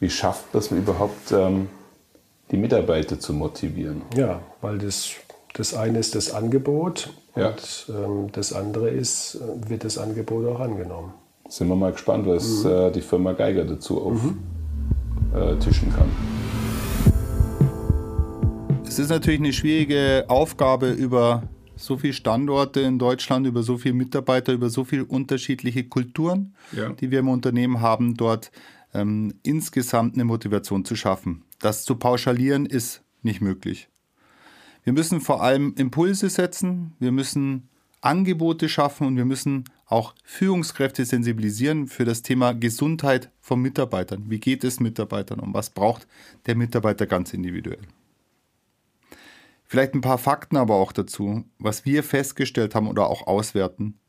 Wie 0.00 0.10
schafft 0.10 0.54
man 0.54 0.62
es 0.62 0.70
überhaupt, 0.70 1.32
ähm, 1.32 1.68
die 2.50 2.56
Mitarbeiter 2.56 3.20
zu 3.20 3.32
motivieren? 3.32 4.02
Ja, 4.16 4.40
weil 4.60 4.78
das, 4.78 5.10
das 5.54 5.74
eine 5.74 5.98
ist 5.98 6.14
das 6.14 6.32
Angebot 6.32 7.10
Ja. 7.36 7.48
Und 7.48 7.86
ähm, 7.90 8.32
das 8.32 8.52
andere 8.52 8.90
ist, 8.90 9.38
wird 9.66 9.84
das 9.84 9.98
Angebot 9.98 10.46
auch 10.46 10.60
angenommen. 10.60 11.12
Sind 11.48 11.68
wir 11.68 11.76
mal 11.76 11.92
gespannt, 11.92 12.26
was 12.26 12.64
mhm. 12.64 12.70
äh, 12.70 12.90
die 12.90 13.00
Firma 13.00 13.32
Geiger 13.32 13.64
dazu 13.64 14.02
auftischen 14.02 15.88
mhm. 15.88 15.94
äh, 15.94 15.96
kann. 15.96 16.10
Es 18.98 19.04
ist 19.04 19.10
natürlich 19.10 19.38
eine 19.38 19.52
schwierige 19.52 20.24
Aufgabe, 20.26 20.90
über 20.90 21.44
so 21.76 21.98
viele 21.98 22.14
Standorte 22.14 22.80
in 22.80 22.98
Deutschland, 22.98 23.46
über 23.46 23.62
so 23.62 23.78
viele 23.78 23.94
Mitarbeiter, 23.94 24.52
über 24.52 24.70
so 24.70 24.82
viele 24.82 25.04
unterschiedliche 25.04 25.84
Kulturen, 25.84 26.56
ja. 26.72 26.88
die 26.88 27.12
wir 27.12 27.20
im 27.20 27.28
Unternehmen 27.28 27.80
haben, 27.80 28.16
dort 28.16 28.50
ähm, 28.92 29.34
insgesamt 29.44 30.14
eine 30.14 30.24
Motivation 30.24 30.84
zu 30.84 30.96
schaffen. 30.96 31.44
Das 31.60 31.84
zu 31.84 31.94
pauschalieren 31.94 32.66
ist 32.66 33.04
nicht 33.22 33.40
möglich. 33.40 33.88
Wir 34.82 34.92
müssen 34.92 35.20
vor 35.20 35.44
allem 35.44 35.74
Impulse 35.76 36.28
setzen, 36.28 36.94
wir 36.98 37.12
müssen 37.12 37.68
Angebote 38.00 38.68
schaffen 38.68 39.06
und 39.06 39.16
wir 39.16 39.26
müssen 39.26 39.62
auch 39.86 40.12
Führungskräfte 40.24 41.04
sensibilisieren 41.04 41.86
für 41.86 42.04
das 42.04 42.22
Thema 42.22 42.52
Gesundheit 42.52 43.30
von 43.40 43.62
Mitarbeitern. 43.62 44.24
Wie 44.26 44.40
geht 44.40 44.64
es 44.64 44.80
Mitarbeitern 44.80 45.38
und 45.38 45.54
was 45.54 45.70
braucht 45.70 46.08
der 46.46 46.56
Mitarbeiter 46.56 47.06
ganz 47.06 47.32
individuell? 47.32 47.78
Vielleicht 49.68 49.94
ein 49.94 50.00
paar 50.00 50.16
Fakten 50.16 50.56
aber 50.56 50.76
auch 50.76 50.92
dazu, 50.92 51.44
was 51.58 51.84
wir 51.84 52.02
festgestellt 52.02 52.74
haben 52.74 52.88
oder 52.88 53.06
auch 53.06 53.26
auswerten. 53.26 54.00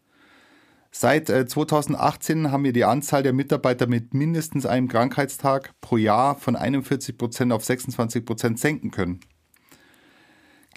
Seit 0.89 1.27
2018 1.27 2.45
äh, 2.45 2.49
haben 2.49 2.63
wir 2.63 2.71
die 2.73 2.85
Anzahl 2.85 3.23
der 3.23 3.33
Mitarbeiter 3.33 3.85
mit 3.85 4.13
mindestens 4.13 4.65
einem 4.65 4.87
Krankheitstag 4.87 5.75
pro 5.81 5.97
Jahr 5.97 6.35
von 6.35 6.55
41 6.55 7.17
Prozent 7.17 7.51
auf 7.51 7.63
26 7.63 8.25
Prozent 8.25 8.57
senken 8.57 8.89
können. 8.89 9.19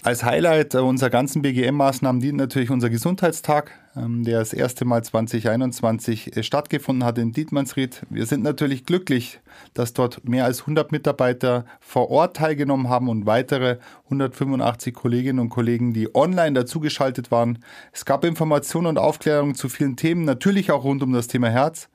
Als 0.05 0.25
Highlight 0.25 0.75
unserer 0.75 1.09
ganzen 1.09 1.41
BGM-Maßnahmen 1.41 2.19
dient 2.19 2.37
natürlich 2.37 2.69
unser 2.69 2.89
Gesundheitstag, 2.89 3.71
ähm, 3.95 4.25
der 4.25 4.39
das 4.39 4.51
erste 4.51 4.83
Mal 4.83 5.01
2021 5.01 6.35
äh, 6.35 6.43
stattgefunden 6.43 7.05
hat 7.05 7.17
in 7.17 7.31
Dietmannsried. 7.31 8.01
Wir 8.09 8.25
sind 8.25 8.43
natürlich 8.43 8.85
glücklich, 8.85 9.39
dass 9.73 9.93
dort 9.93 10.27
mehr 10.27 10.43
als 10.43 10.61
100 10.61 10.91
Mitarbeiter 10.91 11.63
vor 11.79 12.11
Ort 12.11 12.35
teilgenommen 12.35 12.89
haben 12.89 13.07
und 13.07 13.25
weitere 13.25 13.77
185 14.03 14.93
Kolleginnen 14.93 15.39
und 15.39 15.47
Kollegen, 15.47 15.93
die 15.93 16.13
online 16.13 16.51
dazugeschaltet 16.51 17.31
waren. 17.31 17.59
Es 17.93 18.03
gab 18.03 18.25
Informationen 18.25 18.87
und 18.87 18.97
Aufklärung 18.97 19.55
zu 19.55 19.69
vielen 19.69 19.95
Themen, 19.95 20.25
natürlich 20.25 20.71
auch 20.71 20.83
rund 20.83 21.01
um 21.01 21.13
das 21.13 21.27
Thema 21.27 21.47
Herz, 21.47 21.87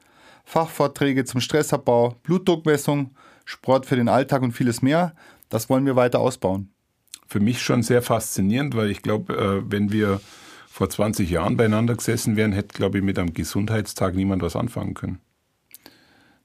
Fachvorträge 0.46 1.26
zum 1.26 1.42
Stressabbau, 1.42 2.14
Blutdruckmessung, 2.22 3.10
Sport 3.44 3.84
für 3.84 3.96
den 3.96 4.08
Alltag 4.08 4.40
und 4.40 4.52
vieles 4.52 4.80
mehr. 4.80 5.14
Das 5.50 5.68
wollen 5.68 5.84
wir 5.84 5.94
weiter 5.94 6.20
ausbauen 6.20 6.70
für 7.28 7.40
mich 7.40 7.62
schon 7.62 7.82
sehr 7.82 8.02
faszinierend, 8.02 8.74
weil 8.74 8.90
ich 8.90 9.02
glaube, 9.02 9.34
äh, 9.34 9.70
wenn 9.70 9.92
wir 9.92 10.20
vor 10.66 10.88
20 10.88 11.28
Jahren 11.28 11.56
beieinander 11.56 11.94
gesessen 11.94 12.36
wären, 12.36 12.52
hätte, 12.52 12.74
glaube 12.74 12.98
ich, 12.98 13.04
mit 13.04 13.18
einem 13.18 13.34
Gesundheitstag 13.34 14.14
niemand 14.14 14.42
was 14.42 14.56
anfangen 14.56 14.94
können. 14.94 15.20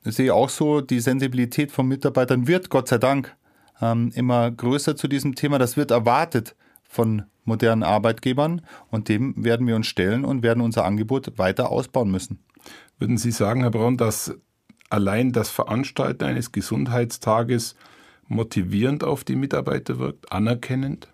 Das 0.04 0.18
sehe 0.18 0.26
ich 0.26 0.32
auch 0.32 0.50
so. 0.50 0.82
Die 0.82 1.00
Sensibilität 1.00 1.72
von 1.72 1.88
Mitarbeitern 1.88 2.48
wird, 2.48 2.70
Gott 2.70 2.90
sei 2.90 2.98
Dank, 2.98 3.36
ähm, 3.82 4.12
immer 4.14 4.52
größer 4.52 4.96
zu 4.96 5.08
diesem 5.08 5.36
Thema. 5.36 5.58
Das 5.58 5.78
wird 5.78 5.92
erwartet 5.92 6.56
von 6.84 7.24
modernen 7.46 7.84
Arbeitgebern 7.84 8.62
und 8.90 9.08
dem 9.08 9.34
werden 9.44 9.68
wir 9.68 9.76
uns 9.76 9.88
stellen 9.88 10.26
und 10.26 10.44
werden 10.44 10.62
unser 10.62 10.86
Angebot 10.86 11.38
weiter 11.38 11.70
ausbauen 11.70 12.12
müssen. 12.12 12.40
Würden 13.00 13.18
Sie 13.18 13.32
sagen, 13.32 13.62
Herr 13.62 13.72
Braun, 13.72 13.98
dass 13.98 14.36
allein 14.90 15.32
das 15.32 15.50
Veranstalten 15.50 16.24
eines 16.26 16.52
Gesundheitstages 16.52 17.76
motivierend 18.28 19.04
auf 19.04 19.24
die 19.24 19.36
Mitarbeiter 19.36 20.00
wirkt, 20.00 20.32
anerkennend? 20.32 21.08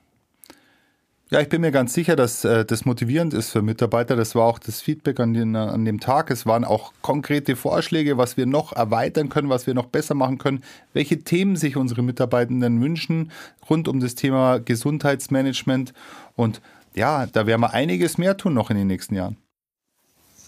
Ja, 1.31 1.39
ich 1.41 1.49
bin 1.49 1.61
mir 1.61 1.71
ganz 1.71 1.93
sicher, 1.93 2.15
dass 2.15 2.43
äh, 2.43 2.65
das 2.65 2.85
motivierend 2.85 3.35
ist 3.35 3.51
für 3.51 3.61
Mitarbeiter. 3.61 4.15
Das 4.15 4.33
war 4.33 4.45
auch 4.45 4.57
das 4.57 4.81
Feedback 4.81 5.19
an, 5.19 5.35
den, 5.35 5.55
an 5.55 5.85
dem 5.85 5.99
Tag. 5.99 6.31
Es 6.31 6.47
waren 6.47 6.65
auch 6.65 6.91
konkrete 7.03 7.55
Vorschläge, 7.55 8.17
was 8.17 8.35
wir 8.35 8.47
noch 8.47 8.73
erweitern 8.73 9.29
können, 9.29 9.47
was 9.47 9.67
wir 9.67 9.75
noch 9.75 9.85
besser 9.85 10.15
machen 10.15 10.39
können, 10.39 10.63
welche 10.93 11.19
Themen 11.19 11.55
sich 11.55 11.77
unsere 11.77 12.01
Mitarbeitenden 12.01 12.81
wünschen 12.81 13.31
rund 13.69 13.87
um 13.87 13.99
das 13.99 14.15
Thema 14.15 14.57
Gesundheitsmanagement. 14.57 15.93
Und 16.35 16.61
ja, 16.95 17.27
da 17.27 17.45
werden 17.45 17.61
wir 17.61 17.73
einiges 17.73 18.17
mehr 18.17 18.35
tun 18.35 18.55
noch 18.55 18.71
in 18.71 18.77
den 18.77 18.87
nächsten 18.87 19.13
Jahren. 19.13 19.37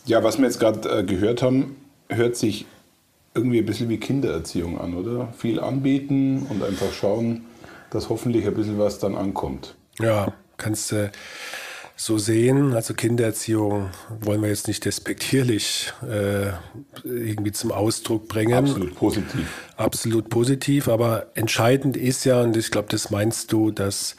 Ja, 0.05 0.23
was 0.23 0.39
wir 0.39 0.45
jetzt 0.45 0.59
gerade 0.59 0.89
äh, 0.89 1.03
gehört 1.03 1.43
haben, 1.43 1.75
hört 2.09 2.35
sich 2.35 2.65
irgendwie 3.33 3.59
ein 3.59 3.65
bisschen 3.65 3.89
wie 3.89 3.97
Kindererziehung 3.97 4.79
an, 4.79 4.95
oder? 4.95 5.33
Viel 5.37 5.59
anbieten 5.59 6.45
und 6.49 6.63
einfach 6.63 6.91
schauen, 6.93 7.45
dass 7.89 8.09
hoffentlich 8.09 8.45
ein 8.45 8.53
bisschen 8.53 8.77
was 8.77 8.99
dann 8.99 9.15
ankommt. 9.15 9.75
Ja, 9.99 10.33
kannst 10.57 10.91
du 10.91 11.11
so 11.95 12.17
sehen. 12.17 12.73
Also 12.73 12.93
Kindererziehung 12.93 13.89
wollen 14.21 14.41
wir 14.41 14.49
jetzt 14.49 14.67
nicht 14.67 14.83
despektierlich 14.85 15.93
äh, 16.01 16.51
irgendwie 17.03 17.51
zum 17.51 17.71
Ausdruck 17.71 18.27
bringen. 18.27 18.53
Absolut 18.53 18.95
positiv. 18.95 19.47
Absolut 19.77 20.29
positiv, 20.29 20.87
aber 20.87 21.27
entscheidend 21.35 21.95
ist 21.95 22.25
ja, 22.25 22.41
und 22.41 22.57
ich 22.57 22.71
glaube, 22.71 22.87
das 22.89 23.11
meinst 23.11 23.51
du, 23.53 23.71
dass 23.71 24.15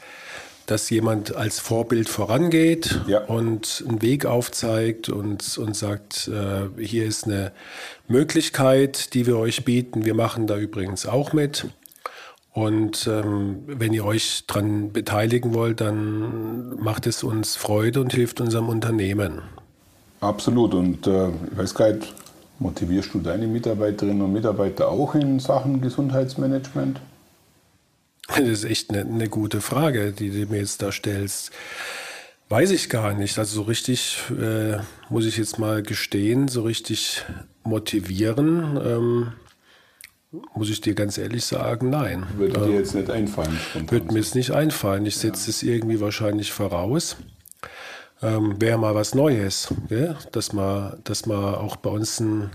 dass 0.65 0.89
jemand 0.89 1.35
als 1.35 1.59
Vorbild 1.59 2.07
vorangeht 2.07 3.01
ja. 3.07 3.25
und 3.25 3.83
einen 3.87 4.01
Weg 4.01 4.25
aufzeigt 4.25 5.09
und, 5.09 5.57
und 5.57 5.75
sagt, 5.75 6.29
äh, 6.29 6.81
hier 6.81 7.05
ist 7.05 7.25
eine 7.25 7.51
Möglichkeit, 8.07 9.13
die 9.13 9.27
wir 9.27 9.37
euch 9.37 9.65
bieten. 9.65 10.05
Wir 10.05 10.13
machen 10.13 10.47
da 10.47 10.57
übrigens 10.57 11.05
auch 11.05 11.33
mit. 11.33 11.67
Und 12.53 13.07
ähm, 13.07 13.63
wenn 13.65 13.93
ihr 13.93 14.05
euch 14.05 14.43
daran 14.45 14.93
beteiligen 14.93 15.53
wollt, 15.55 15.81
dann 15.81 16.75
macht 16.79 17.07
es 17.07 17.23
uns 17.23 17.55
Freude 17.55 17.99
und 17.99 18.13
hilft 18.13 18.39
unserem 18.41 18.69
Unternehmen. 18.69 19.41
Absolut. 20.21 20.73
Und 20.75 21.07
äh, 21.07 21.29
ich 21.29 21.57
weiß 21.57 21.73
gar 21.73 21.91
nicht, 21.91 22.13
motivierst 22.59 23.13
du 23.13 23.19
deine 23.19 23.47
Mitarbeiterinnen 23.47 24.21
und 24.21 24.31
Mitarbeiter 24.31 24.87
auch 24.87 25.15
in 25.15 25.39
Sachen 25.39 25.81
Gesundheitsmanagement? 25.81 27.01
Das 28.27 28.39
ist 28.39 28.63
echt 28.63 28.89
eine, 28.89 29.01
eine 29.01 29.29
gute 29.29 29.61
Frage, 29.61 30.11
die 30.11 30.29
du 30.29 30.51
mir 30.51 30.59
jetzt 30.59 30.81
da 30.81 30.91
stellst. 30.91 31.51
Weiß 32.49 32.71
ich 32.71 32.89
gar 32.89 33.13
nicht. 33.13 33.37
Also 33.37 33.55
so 33.55 33.61
richtig, 33.63 34.17
äh, 34.29 34.77
muss 35.09 35.25
ich 35.25 35.37
jetzt 35.37 35.59
mal 35.59 35.83
gestehen, 35.83 36.47
so 36.47 36.63
richtig 36.63 37.23
motivieren, 37.63 38.79
ähm, 38.83 39.33
muss 40.55 40.69
ich 40.69 40.81
dir 40.81 40.95
ganz 40.95 41.17
ehrlich 41.17 41.45
sagen, 41.45 41.89
nein. 41.89 42.25
Würde 42.37 42.59
dir 42.59 42.65
ähm, 42.65 42.73
jetzt 42.73 42.95
nicht 42.95 43.09
einfallen? 43.09 43.59
Würde 43.87 44.11
mir 44.11 44.19
jetzt 44.19 44.35
nicht 44.35 44.51
einfallen. 44.51 45.05
Ich 45.05 45.17
setze 45.17 45.45
ja. 45.45 45.49
es 45.49 45.63
irgendwie 45.63 45.99
wahrscheinlich 45.99 46.51
voraus. 46.51 47.17
Ähm, 48.21 48.59
Wäre 48.59 48.77
mal 48.77 48.95
was 48.95 49.13
Neues, 49.13 49.73
ja? 49.89 50.15
dass, 50.31 50.53
man, 50.53 50.99
dass 51.03 51.25
man 51.25 51.55
auch 51.55 51.75
bei 51.75 51.89
uns 51.89 52.19
ein 52.19 52.49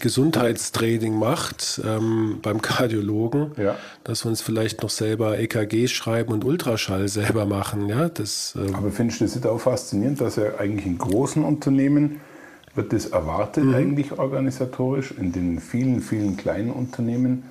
Gesundheitstraining 0.00 1.18
macht 1.18 1.80
ähm, 1.84 2.38
beim 2.42 2.60
Kardiologen, 2.60 3.52
ja. 3.56 3.76
dass 4.04 4.24
wir 4.24 4.30
uns 4.30 4.40
vielleicht 4.40 4.82
noch 4.82 4.90
selber 4.90 5.38
EKG 5.38 5.86
schreiben 5.88 6.32
und 6.32 6.44
Ultraschall 6.44 7.08
selber 7.08 7.46
machen. 7.46 7.88
Ja, 7.88 8.08
das, 8.08 8.54
ähm 8.56 8.74
Aber 8.74 8.90
findest 8.90 9.20
du 9.20 9.26
das 9.26 9.46
auch 9.46 9.60
faszinierend, 9.60 10.20
dass 10.20 10.36
ja 10.36 10.56
eigentlich 10.58 10.86
in 10.86 10.98
großen 10.98 11.44
Unternehmen 11.44 12.20
wird 12.74 12.92
das 12.92 13.06
erwartet 13.06 13.64
mhm. 13.64 13.74
eigentlich 13.74 14.18
organisatorisch, 14.18 15.12
in 15.12 15.32
den 15.32 15.60
vielen, 15.60 16.00
vielen 16.00 16.36
kleinen 16.36 16.70
Unternehmen 16.70 17.44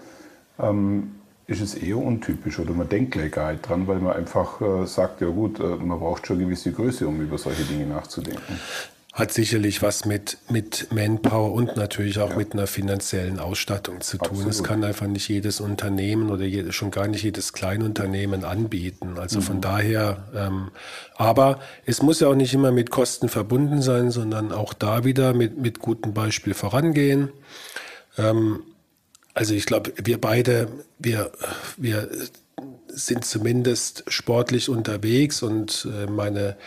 ähm, 0.60 1.12
ist 1.47 1.62
es 1.62 1.75
eher 1.75 1.97
untypisch 1.97 2.60
oder 2.60 2.73
man 2.73 2.89
denkt 2.89 3.12
gleich 3.12 3.32
gar 3.32 3.51
nicht 3.51 3.67
dran, 3.67 3.88
weil 3.88 3.99
man 3.99 4.13
einfach 4.15 4.62
äh, 4.62 4.88
sagt, 4.88 5.21
ja 5.21 5.27
gut, 5.27 5.60
äh, 5.60 5.63
man 5.63 5.99
braucht 5.99 6.25
schon 6.25 6.38
eine 6.38 6.45
gewisse 6.45 6.71
Größe, 6.71 7.08
um 7.08 7.21
über 7.21 7.38
solche 7.38 7.63
Dinge 7.63 7.86
nachzudenken 7.86 8.60
hat 9.13 9.34
sicherlich 9.34 9.82
was 9.82 10.06
mit, 10.06 10.38
mit 10.50 10.88
Manpower 10.91 11.52
und 11.52 11.76
natürlich 11.76 12.19
auch 12.19 12.30
ja. 12.30 12.38
mit 12.38 12.54
einer 12.54 12.65
finanziellen 12.65 13.39
Ausstattung 13.39 14.00
zu 14.00 14.17
tun. 14.17 14.47
Es 14.47 14.63
kann 14.63 14.86
einfach 14.86 15.08
nicht 15.08 15.28
jedes 15.28 15.60
Unternehmen 15.60 16.30
oder 16.30 16.45
je, 16.45 16.71
schon 16.71 16.91
gar 16.91 17.08
nicht 17.08 17.24
jedes 17.24 17.52
Kleinunternehmen 17.52 18.45
anbieten. 18.45 19.17
Also 19.17 19.39
mhm. 19.39 19.43
von 19.43 19.62
daher, 19.62 20.30
ähm, 20.34 20.71
aber 21.15 21.60
es 21.86 22.02
muss 22.02 22.21
ja 22.21 22.30
auch 22.30 22.36
nicht 22.36 22.54
immer 22.54 22.71
mit 22.71 22.89
Kosten 22.89 23.28
verbunden 23.28 23.82
sein, 23.82 24.12
sondern 24.12 24.54
auch 24.54 24.74
da 24.74 25.04
wieder 25.04 25.34
mit, 25.34 25.58
mit 25.58 25.80
gutem 25.80 26.13
Beispiel 26.13 26.54
vorangehen. 26.54 27.32
Ähm, 28.17 28.63
also 29.34 29.54
ich 29.54 29.65
glaube, 29.65 29.91
wir 29.97 30.21
beide, 30.21 30.69
wir, 31.00 31.32
wir 31.76 32.10
sind 32.88 33.26
zumindest 33.26 34.04
sportlich 34.08 34.69
unterwegs 34.69 35.43
und 35.43 35.88
äh, 35.91 36.10
meine 36.10 36.58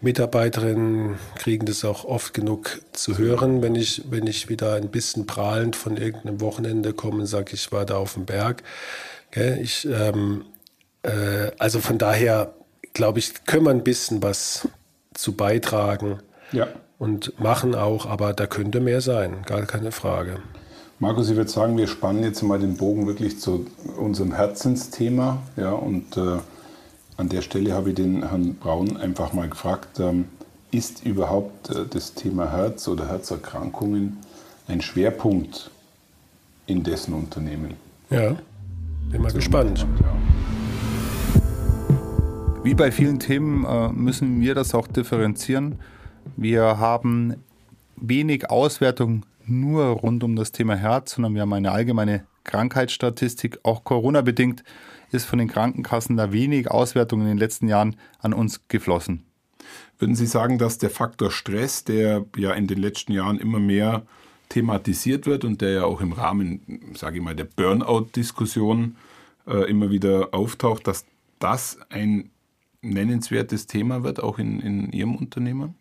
Mitarbeiterinnen 0.00 1.18
kriegen 1.36 1.66
das 1.66 1.84
auch 1.84 2.04
oft 2.04 2.34
genug 2.34 2.80
zu 2.92 3.18
hören, 3.18 3.62
wenn 3.62 3.74
ich, 3.74 4.04
wenn 4.10 4.26
ich 4.26 4.48
wieder 4.48 4.74
ein 4.74 4.90
bisschen 4.90 5.26
prahlend 5.26 5.76
von 5.76 5.96
irgendeinem 5.96 6.40
Wochenende 6.40 6.92
komme 6.92 7.20
und 7.20 7.26
sage, 7.26 7.54
ich 7.54 7.72
war 7.72 7.84
da 7.84 7.96
auf 7.96 8.14
dem 8.14 8.26
Berg. 8.26 8.62
Ich, 9.34 9.86
ähm, 9.86 10.44
äh, 11.02 11.50
also 11.58 11.80
von 11.80 11.98
daher, 11.98 12.54
glaube 12.92 13.18
ich, 13.18 13.44
können 13.44 13.64
wir 13.64 13.70
ein 13.70 13.84
bisschen 13.84 14.22
was 14.22 14.68
zu 15.14 15.32
beitragen 15.32 16.20
ja. 16.52 16.68
und 16.98 17.38
machen 17.40 17.74
auch, 17.74 18.06
aber 18.06 18.34
da 18.34 18.46
könnte 18.46 18.80
mehr 18.80 19.00
sein, 19.00 19.42
gar 19.46 19.64
keine 19.66 19.92
Frage. 19.92 20.40
Markus, 21.02 21.28
ich 21.28 21.36
würde 21.36 21.50
sagen, 21.50 21.76
wir 21.76 21.88
spannen 21.88 22.22
jetzt 22.22 22.42
mal 22.42 22.60
den 22.60 22.76
Bogen 22.76 23.08
wirklich 23.08 23.40
zu 23.40 23.66
unserem 23.98 24.32
Herzensthema. 24.34 25.42
Ja, 25.56 25.72
und 25.72 26.16
äh, 26.16 26.38
an 27.16 27.28
der 27.28 27.42
Stelle 27.42 27.72
habe 27.72 27.88
ich 27.88 27.96
den 27.96 28.28
Herrn 28.28 28.54
Braun 28.54 28.96
einfach 28.96 29.32
mal 29.32 29.48
gefragt, 29.48 29.98
ähm, 29.98 30.26
ist 30.70 31.04
überhaupt 31.04 31.70
äh, 31.70 31.86
das 31.90 32.14
Thema 32.14 32.52
Herz 32.52 32.86
oder 32.86 33.08
Herzerkrankungen 33.08 34.18
ein 34.68 34.80
Schwerpunkt 34.80 35.72
in 36.66 36.84
dessen 36.84 37.14
Unternehmen? 37.14 37.74
Ja, 38.08 38.36
bin 39.10 39.22
mal 39.22 39.30
so 39.30 39.38
gespannt. 39.38 39.84
Wie 42.62 42.74
bei 42.74 42.92
vielen 42.92 43.18
Themen 43.18 43.64
äh, 43.64 43.88
müssen 43.88 44.40
wir 44.40 44.54
das 44.54 44.72
auch 44.72 44.86
differenzieren. 44.86 45.80
Wir 46.36 46.78
haben 46.78 47.34
wenig 47.96 48.50
Auswertung 48.50 49.24
nur 49.46 49.84
rund 49.86 50.24
um 50.24 50.36
das 50.36 50.52
Thema 50.52 50.76
Herz, 50.76 51.12
sondern 51.12 51.34
wir 51.34 51.42
haben 51.42 51.52
eine 51.52 51.72
allgemeine 51.72 52.26
Krankheitsstatistik. 52.44 53.60
Auch 53.62 53.84
Corona-bedingt 53.84 54.64
ist 55.10 55.26
von 55.26 55.38
den 55.38 55.48
Krankenkassen 55.48 56.16
da 56.16 56.32
wenig 56.32 56.70
Auswertung 56.70 57.20
in 57.20 57.26
den 57.26 57.38
letzten 57.38 57.68
Jahren 57.68 57.96
an 58.18 58.32
uns 58.32 58.66
geflossen. 58.68 59.24
Würden 59.98 60.16
Sie 60.16 60.26
sagen, 60.26 60.58
dass 60.58 60.78
der 60.78 60.90
Faktor 60.90 61.30
Stress, 61.30 61.84
der 61.84 62.24
ja 62.36 62.52
in 62.52 62.66
den 62.66 62.78
letzten 62.78 63.12
Jahren 63.12 63.38
immer 63.38 63.60
mehr 63.60 64.02
thematisiert 64.48 65.26
wird 65.26 65.44
und 65.44 65.60
der 65.60 65.70
ja 65.70 65.84
auch 65.84 66.00
im 66.00 66.12
Rahmen, 66.12 66.94
sage 66.94 67.18
ich 67.18 67.22
mal, 67.22 67.36
der 67.36 67.44
Burnout-Diskussion 67.44 68.96
äh, 69.46 69.70
immer 69.70 69.90
wieder 69.90 70.34
auftaucht, 70.34 70.86
dass 70.86 71.06
das 71.38 71.78
ein 71.88 72.30
nennenswertes 72.82 73.66
Thema 73.66 74.02
wird, 74.02 74.22
auch 74.22 74.38
in, 74.38 74.60
in 74.60 74.92
Ihrem 74.92 75.14
Unternehmen? 75.16 75.74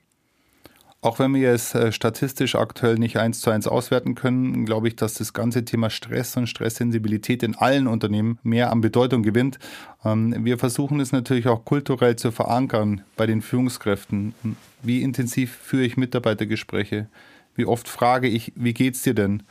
Auch 1.04 1.18
wenn 1.18 1.34
wir 1.34 1.50
es 1.50 1.74
äh, 1.74 1.92
statistisch 1.92 2.54
aktuell 2.54 3.00
nicht 3.00 3.18
eins 3.18 3.42
zu 3.42 3.50
eins 3.50 3.68
auswerten 3.68 4.14
können, 4.14 4.68
glaube 4.68 4.88
ich, 4.88 4.96
dass 4.96 5.16
das 5.16 5.34
ganze 5.34 5.66
Thema 5.66 5.90
Stress 5.90 6.38
und 6.38 6.46
Stresssensibilität 6.46 7.42
in 7.42 7.56
allen 7.56 7.88
Unternehmen 7.88 8.38
mehr 8.44 8.72
an 8.72 8.82
Bedeutung 8.82 9.24
gewinnt. 9.24 9.58
Ähm, 10.06 10.46
wir 10.46 10.60
versuchen 10.60 11.00
es 11.00 11.12
natürlich 11.12 11.48
auch 11.48 11.66
kulturell 11.66 12.18
zu 12.18 12.30
verankern 12.32 13.02
bei 13.18 13.26
den 13.26 13.42
Führungskräften. 13.42 14.36
Wie 14.84 15.02
intensiv 15.02 15.56
führe 15.56 15.86
ich 15.86 15.98
Mitarbeitergespräche? 15.98 17.08
Wie 17.56 17.66
oft 17.66 17.90
frage 17.90 18.28
ich, 18.28 18.54
wie 18.56 18.76
geht's 18.76 19.02
dir 19.02 19.16
denn? 19.16 19.42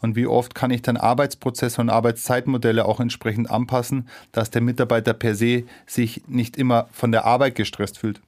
Und 0.00 0.14
wie 0.14 0.28
oft 0.28 0.54
kann 0.54 0.70
ich 0.70 0.82
dann 0.82 0.96
Arbeitsprozesse 0.96 1.80
und 1.80 1.90
Arbeitszeitmodelle 1.90 2.84
auch 2.84 3.00
entsprechend 3.00 3.50
anpassen, 3.50 4.08
dass 4.30 4.50
der 4.50 4.62
Mitarbeiter 4.62 5.12
per 5.12 5.34
se 5.34 5.64
sich 5.86 6.22
nicht 6.28 6.56
immer 6.56 6.88
von 6.92 7.10
der 7.10 7.24
Arbeit 7.24 7.56
gestresst 7.56 7.98
fühlt? 7.98 8.20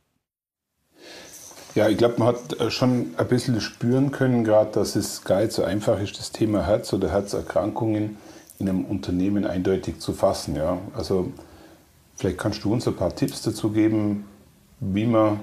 Ja, 1.75 1.89
ich 1.89 1.97
glaube, 1.97 2.17
man 2.19 2.29
hat 2.29 2.61
äh, 2.61 2.71
schon 2.71 3.15
ein 3.17 3.29
bisschen 3.29 3.61
spüren 3.61 4.11
können, 4.11 4.45
gerade, 4.45 4.73
dass 4.73 4.95
es 4.95 5.25
gar 5.25 5.41
nicht 5.41 5.53
so 5.53 5.65
einfach 5.65 6.01
ist, 6.01 6.19
das 6.19 6.33
Thema 6.33 6.67
Herz 6.67 6.93
oder 6.93 7.11
Herzerkrankungen 7.11 8.19
in 8.59 8.69
einem 8.69 8.85
Unternehmen 8.85 9.47
eindeutig 9.47 9.99
zu 9.99 10.13
fassen. 10.13 10.55
Ja? 10.55 10.79
Also 10.95 11.33
vielleicht 12.17 12.39
kannst 12.39 12.63
du 12.65 12.73
uns 12.73 12.87
ein 12.87 12.95
paar 12.95 13.15
Tipps 13.15 13.43
dazu 13.43 13.71
geben, 13.71 14.25
wie 14.81 15.07
man, 15.07 15.41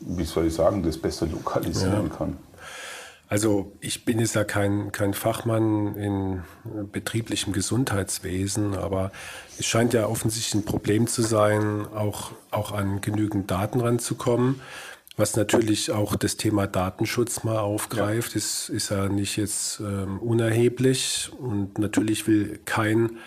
wie 0.00 0.24
soll 0.24 0.46
ich 0.46 0.54
sagen, 0.54 0.82
das 0.82 0.98
besser 0.98 1.26
lokalisieren 1.26 2.08
ja. 2.10 2.16
kann. 2.16 2.36
Also 3.28 3.72
ich 3.80 4.04
bin 4.04 4.20
jetzt 4.20 4.36
ja 4.36 4.44
kein, 4.44 4.92
kein 4.92 5.12
Fachmann 5.12 5.96
in 5.96 6.42
betrieblichem 6.92 7.52
Gesundheitswesen, 7.52 8.76
aber 8.76 9.10
es 9.58 9.66
scheint 9.66 9.94
ja 9.94 10.06
offensichtlich 10.06 10.54
ein 10.54 10.64
Problem 10.64 11.08
zu 11.08 11.22
sein, 11.22 11.86
auch, 11.92 12.30
auch 12.52 12.70
an 12.70 13.00
genügend 13.00 13.50
Daten 13.50 13.80
ranzukommen. 13.80 14.60
Was 15.16 15.36
natürlich 15.36 15.90
auch 15.90 16.16
das 16.16 16.36
Thema 16.36 16.66
Datenschutz 16.66 17.42
mal 17.42 17.58
aufgreift, 17.58 18.32
ja. 18.32 18.38
ist, 18.38 18.68
ist 18.68 18.90
ja 18.90 19.08
nicht 19.08 19.36
jetzt 19.36 19.80
ähm, 19.80 20.18
unerheblich. 20.18 21.30
Und 21.38 21.78
natürlich 21.78 22.26
will 22.26 22.60
kein 22.64 23.18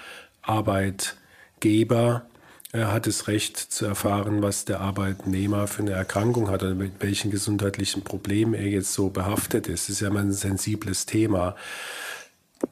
Arbeitgeber 0.41 2.25
er 2.71 2.93
hat 2.93 3.07
das 3.07 3.27
Recht 3.27 3.57
zu 3.57 3.85
erfahren, 3.85 4.43
was 4.43 4.63
der 4.63 4.79
Arbeitnehmer 4.79 5.65
für 5.67 5.81
eine 5.81 5.91
Erkrankung 5.91 6.51
hat 6.51 6.61
oder 6.61 6.75
mit 6.75 6.93
welchen 6.99 7.31
gesundheitlichen 7.31 8.03
Problemen 8.03 8.53
er 8.53 8.67
jetzt 8.67 8.93
so 8.93 9.09
behaftet 9.09 9.67
ist. 9.67 9.89
Das 9.89 9.95
ist 9.95 10.01
ja 10.01 10.09
immer 10.09 10.19
ein 10.19 10.31
sensibles 10.31 11.07
Thema. 11.07 11.55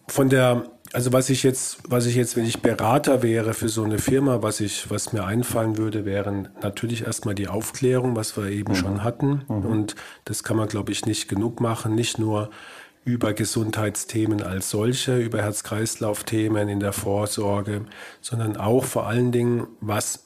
Von 0.07 0.29
der, 0.29 0.69
also 0.93 1.13
was 1.13 1.29
ich 1.29 1.43
jetzt, 1.43 1.79
was 1.87 2.05
ich 2.05 2.15
jetzt, 2.15 2.35
wenn 2.35 2.45
ich 2.45 2.61
Berater 2.61 3.21
wäre 3.21 3.53
für 3.53 3.69
so 3.69 3.83
eine 3.83 3.99
Firma, 3.99 4.41
was 4.41 4.59
ich, 4.59 4.89
was 4.89 5.13
mir 5.13 5.25
einfallen 5.25 5.77
würde, 5.77 6.05
wären 6.05 6.49
natürlich 6.61 7.03
erstmal 7.05 7.35
die 7.35 7.47
Aufklärung, 7.47 8.15
was 8.15 8.37
wir 8.37 8.45
eben 8.49 8.73
mhm. 8.73 8.77
schon 8.77 9.03
hatten. 9.03 9.43
Mhm. 9.47 9.65
Und 9.65 9.95
das 10.25 10.43
kann 10.43 10.57
man, 10.57 10.67
glaube 10.67 10.91
ich, 10.91 11.05
nicht 11.05 11.27
genug 11.27 11.59
machen. 11.61 11.95
Nicht 11.95 12.19
nur 12.19 12.49
über 13.03 13.33
Gesundheitsthemen 13.33 14.41
als 14.41 14.69
solche, 14.69 15.17
über 15.17 15.41
Herz-Kreislauf-Themen 15.41 16.67
in 16.67 16.81
der 16.81 16.91
Vorsorge, 16.91 17.85
sondern 18.19 18.57
auch 18.57 18.83
vor 18.83 19.07
allen 19.07 19.31
Dingen, 19.31 19.67
was 19.79 20.25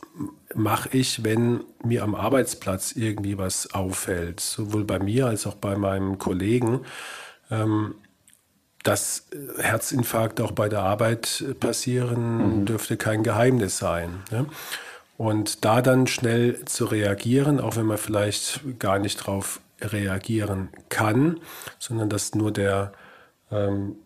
mache 0.56 0.90
ich, 0.92 1.24
wenn 1.24 1.64
mir 1.84 2.04
am 2.04 2.16
Arbeitsplatz 2.16 2.94
irgendwie 2.94 3.38
was 3.38 3.74
auffällt, 3.74 4.40
sowohl 4.40 4.84
bei 4.84 4.98
mir 4.98 5.28
als 5.28 5.46
auch 5.46 5.56
bei 5.56 5.78
meinem 5.78 6.18
Kollegen. 6.18 6.82
Ähm, 7.52 7.96
dass 8.84 9.28
Herzinfarkt 9.60 10.42
auch 10.42 10.52
bei 10.52 10.70
der 10.70 10.82
Arbeit 10.82 11.44
passieren, 11.60 12.62
mhm. 12.62 12.66
dürfte 12.66 12.98
kein 12.98 13.24
Geheimnis 13.24 13.78
sein. 13.78 14.24
Ne? 14.32 14.46
Und 15.18 15.64
da 15.66 15.82
dann 15.82 16.08
schnell 16.08 16.66
zu 16.66 16.86
reagieren, 16.86 17.60
auch 17.60 17.76
wenn 17.76 17.86
man 17.86 17.98
vielleicht 17.98 18.62
gar 18.80 18.98
nicht 18.98 19.18
drauf 19.18 19.60
reagieren 19.80 20.70
kann, 20.90 21.40
sondern 21.78 22.10
dass 22.10 22.34
nur 22.34 22.52
der 22.52 22.92
ähm, 23.52 23.98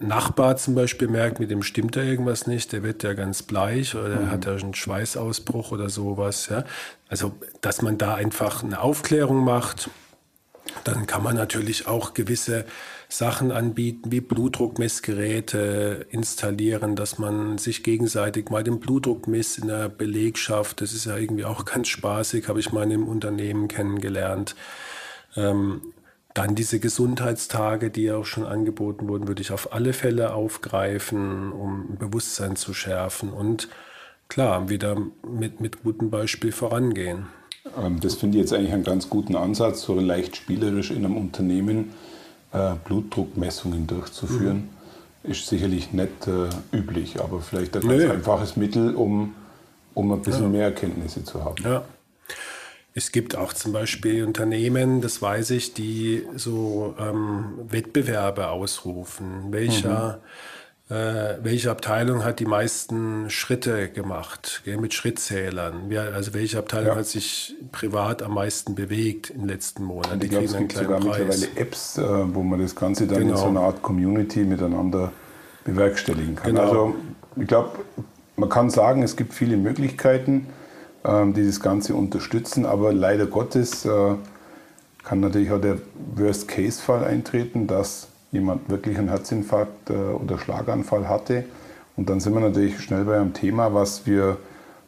Nachbar 0.00 0.56
zum 0.56 0.74
Beispiel 0.74 1.08
merkt, 1.08 1.40
mit 1.40 1.50
dem 1.50 1.62
stimmt 1.62 1.96
da 1.96 2.02
irgendwas 2.02 2.46
nicht, 2.46 2.72
der 2.72 2.82
wird 2.82 3.02
ja 3.02 3.14
ganz 3.14 3.42
bleich 3.42 3.94
oder 3.94 4.20
mhm. 4.20 4.30
hat 4.30 4.44
ja 4.44 4.52
einen 4.54 4.74
Schweißausbruch 4.74 5.72
oder 5.72 5.88
sowas. 5.88 6.48
Ja? 6.50 6.64
Also, 7.08 7.32
dass 7.62 7.80
man 7.80 7.96
da 7.96 8.14
einfach 8.14 8.62
eine 8.62 8.80
Aufklärung 8.80 9.44
macht, 9.44 9.88
dann 10.84 11.06
kann 11.06 11.22
man 11.22 11.36
natürlich 11.36 11.86
auch 11.86 12.12
gewisse 12.12 12.66
Sachen 13.12 13.52
anbieten, 13.52 14.10
wie 14.10 14.22
Blutdruckmessgeräte 14.22 16.06
installieren, 16.10 16.96
dass 16.96 17.18
man 17.18 17.58
sich 17.58 17.82
gegenseitig 17.82 18.48
mal 18.48 18.64
den 18.64 18.80
Blutdruck 18.80 19.28
misst 19.28 19.58
in 19.58 19.68
der 19.68 19.90
Belegschaft. 19.90 20.80
Das 20.80 20.94
ist 20.94 21.04
ja 21.04 21.18
irgendwie 21.18 21.44
auch 21.44 21.64
ganz 21.66 21.88
spaßig, 21.88 22.48
habe 22.48 22.60
ich 22.60 22.72
mal 22.72 22.82
einem 22.82 23.06
Unternehmen 23.06 23.68
kennengelernt. 23.68 24.56
Ähm, 25.36 25.82
dann 26.32 26.54
diese 26.54 26.80
Gesundheitstage, 26.80 27.90
die 27.90 28.10
auch 28.10 28.24
schon 28.24 28.46
angeboten 28.46 29.06
wurden, 29.08 29.28
würde 29.28 29.42
ich 29.42 29.52
auf 29.52 29.74
alle 29.74 29.92
Fälle 29.92 30.32
aufgreifen, 30.32 31.52
um 31.52 31.98
Bewusstsein 31.98 32.56
zu 32.56 32.72
schärfen 32.72 33.30
und 33.30 33.68
klar, 34.28 34.70
wieder 34.70 34.96
mit, 35.28 35.60
mit 35.60 35.82
gutem 35.82 36.08
Beispiel 36.08 36.52
vorangehen. 36.52 37.26
Ähm, 37.78 38.00
das 38.00 38.14
finde 38.14 38.38
ich 38.38 38.44
jetzt 38.44 38.54
eigentlich 38.54 38.72
einen 38.72 38.84
ganz 38.84 39.10
guten 39.10 39.36
Ansatz, 39.36 39.82
so 39.82 40.00
leicht 40.00 40.36
spielerisch 40.36 40.90
in 40.90 41.04
einem 41.04 41.18
Unternehmen 41.18 41.92
äh, 42.52 42.74
Blutdruckmessungen 42.84 43.86
durchzuführen. 43.86 44.68
Mhm. 45.24 45.30
Ist 45.30 45.46
sicherlich 45.46 45.92
nicht 45.92 46.26
äh, 46.26 46.48
üblich, 46.76 47.20
aber 47.20 47.40
vielleicht 47.40 47.76
ein 47.76 47.86
ganz 47.86 48.10
einfaches 48.10 48.56
Mittel, 48.56 48.94
um, 48.94 49.34
um 49.94 50.12
ein 50.12 50.22
bisschen 50.22 50.44
ja. 50.44 50.48
mehr 50.48 50.64
Erkenntnisse 50.64 51.24
zu 51.24 51.44
haben. 51.44 51.62
Ja. 51.62 51.84
Es 52.94 53.10
gibt 53.10 53.36
auch 53.36 53.52
zum 53.54 53.72
Beispiel 53.72 54.24
Unternehmen, 54.24 55.00
das 55.00 55.22
weiß 55.22 55.50
ich, 55.50 55.72
die 55.72 56.26
so 56.36 56.94
ähm, 56.98 57.54
Wettbewerbe 57.68 58.48
ausrufen. 58.48 59.46
Welcher, 59.50 60.20
mhm. 60.20 60.22
Äh, 60.92 61.38
welche 61.42 61.70
Abteilung 61.70 62.24
hat 62.24 62.40
die 62.40 62.46
meisten 62.46 63.30
Schritte 63.30 63.88
gemacht 63.88 64.62
mit 64.64 64.94
Schrittzählern? 64.94 65.90
Also 66.14 66.34
welche 66.34 66.58
Abteilung 66.58 66.88
ja. 66.88 66.96
hat 66.96 67.06
sich 67.06 67.54
privat 67.72 68.22
am 68.22 68.34
meisten 68.34 68.74
bewegt 68.74 69.30
in 69.30 69.40
den 69.40 69.48
letzten 69.48 69.84
Monaten? 69.84 70.20
Die 70.20 70.28
glaube, 70.28 70.44
es 70.44 70.56
gibt 70.56 70.72
sogar 70.72 71.00
Preis. 71.00 71.18
mittlerweile 71.18 71.56
Apps, 71.56 71.98
äh, 71.98 72.02
wo 72.34 72.42
man 72.42 72.60
das 72.60 72.74
Ganze 72.74 73.06
dann 73.06 73.20
genau. 73.20 73.32
in 73.32 73.36
so 73.38 73.46
einer 73.46 73.60
Art 73.60 73.82
Community 73.82 74.44
miteinander 74.44 75.12
bewerkstelligen 75.64 76.36
kann. 76.36 76.54
Genau. 76.54 76.62
Also 76.62 76.94
ich 77.36 77.46
glaube, 77.46 77.78
man 78.36 78.48
kann 78.48 78.68
sagen, 78.70 79.02
es 79.02 79.16
gibt 79.16 79.32
viele 79.32 79.56
Möglichkeiten 79.56 80.48
ähm, 81.04 81.34
die 81.34 81.44
das 81.44 81.60
Ganze 81.60 81.94
unterstützen. 81.94 82.64
Aber 82.64 82.92
leider 82.92 83.26
Gottes 83.26 83.84
äh, 83.84 84.14
kann 85.02 85.20
natürlich 85.20 85.50
auch 85.50 85.60
der 85.60 85.78
Worst-Case-Fall 86.14 87.04
eintreten, 87.04 87.66
dass 87.66 88.06
jemand 88.32 88.68
wirklich 88.68 88.98
einen 88.98 89.08
Herzinfarkt 89.08 89.90
äh, 89.90 89.92
oder 89.92 90.38
Schlaganfall 90.38 91.08
hatte. 91.08 91.44
Und 91.96 92.08
dann 92.08 92.20
sind 92.20 92.34
wir 92.34 92.40
natürlich 92.40 92.80
schnell 92.80 93.04
bei 93.04 93.16
einem 93.16 93.34
Thema, 93.34 93.72
was 93.74 94.06
wir 94.06 94.38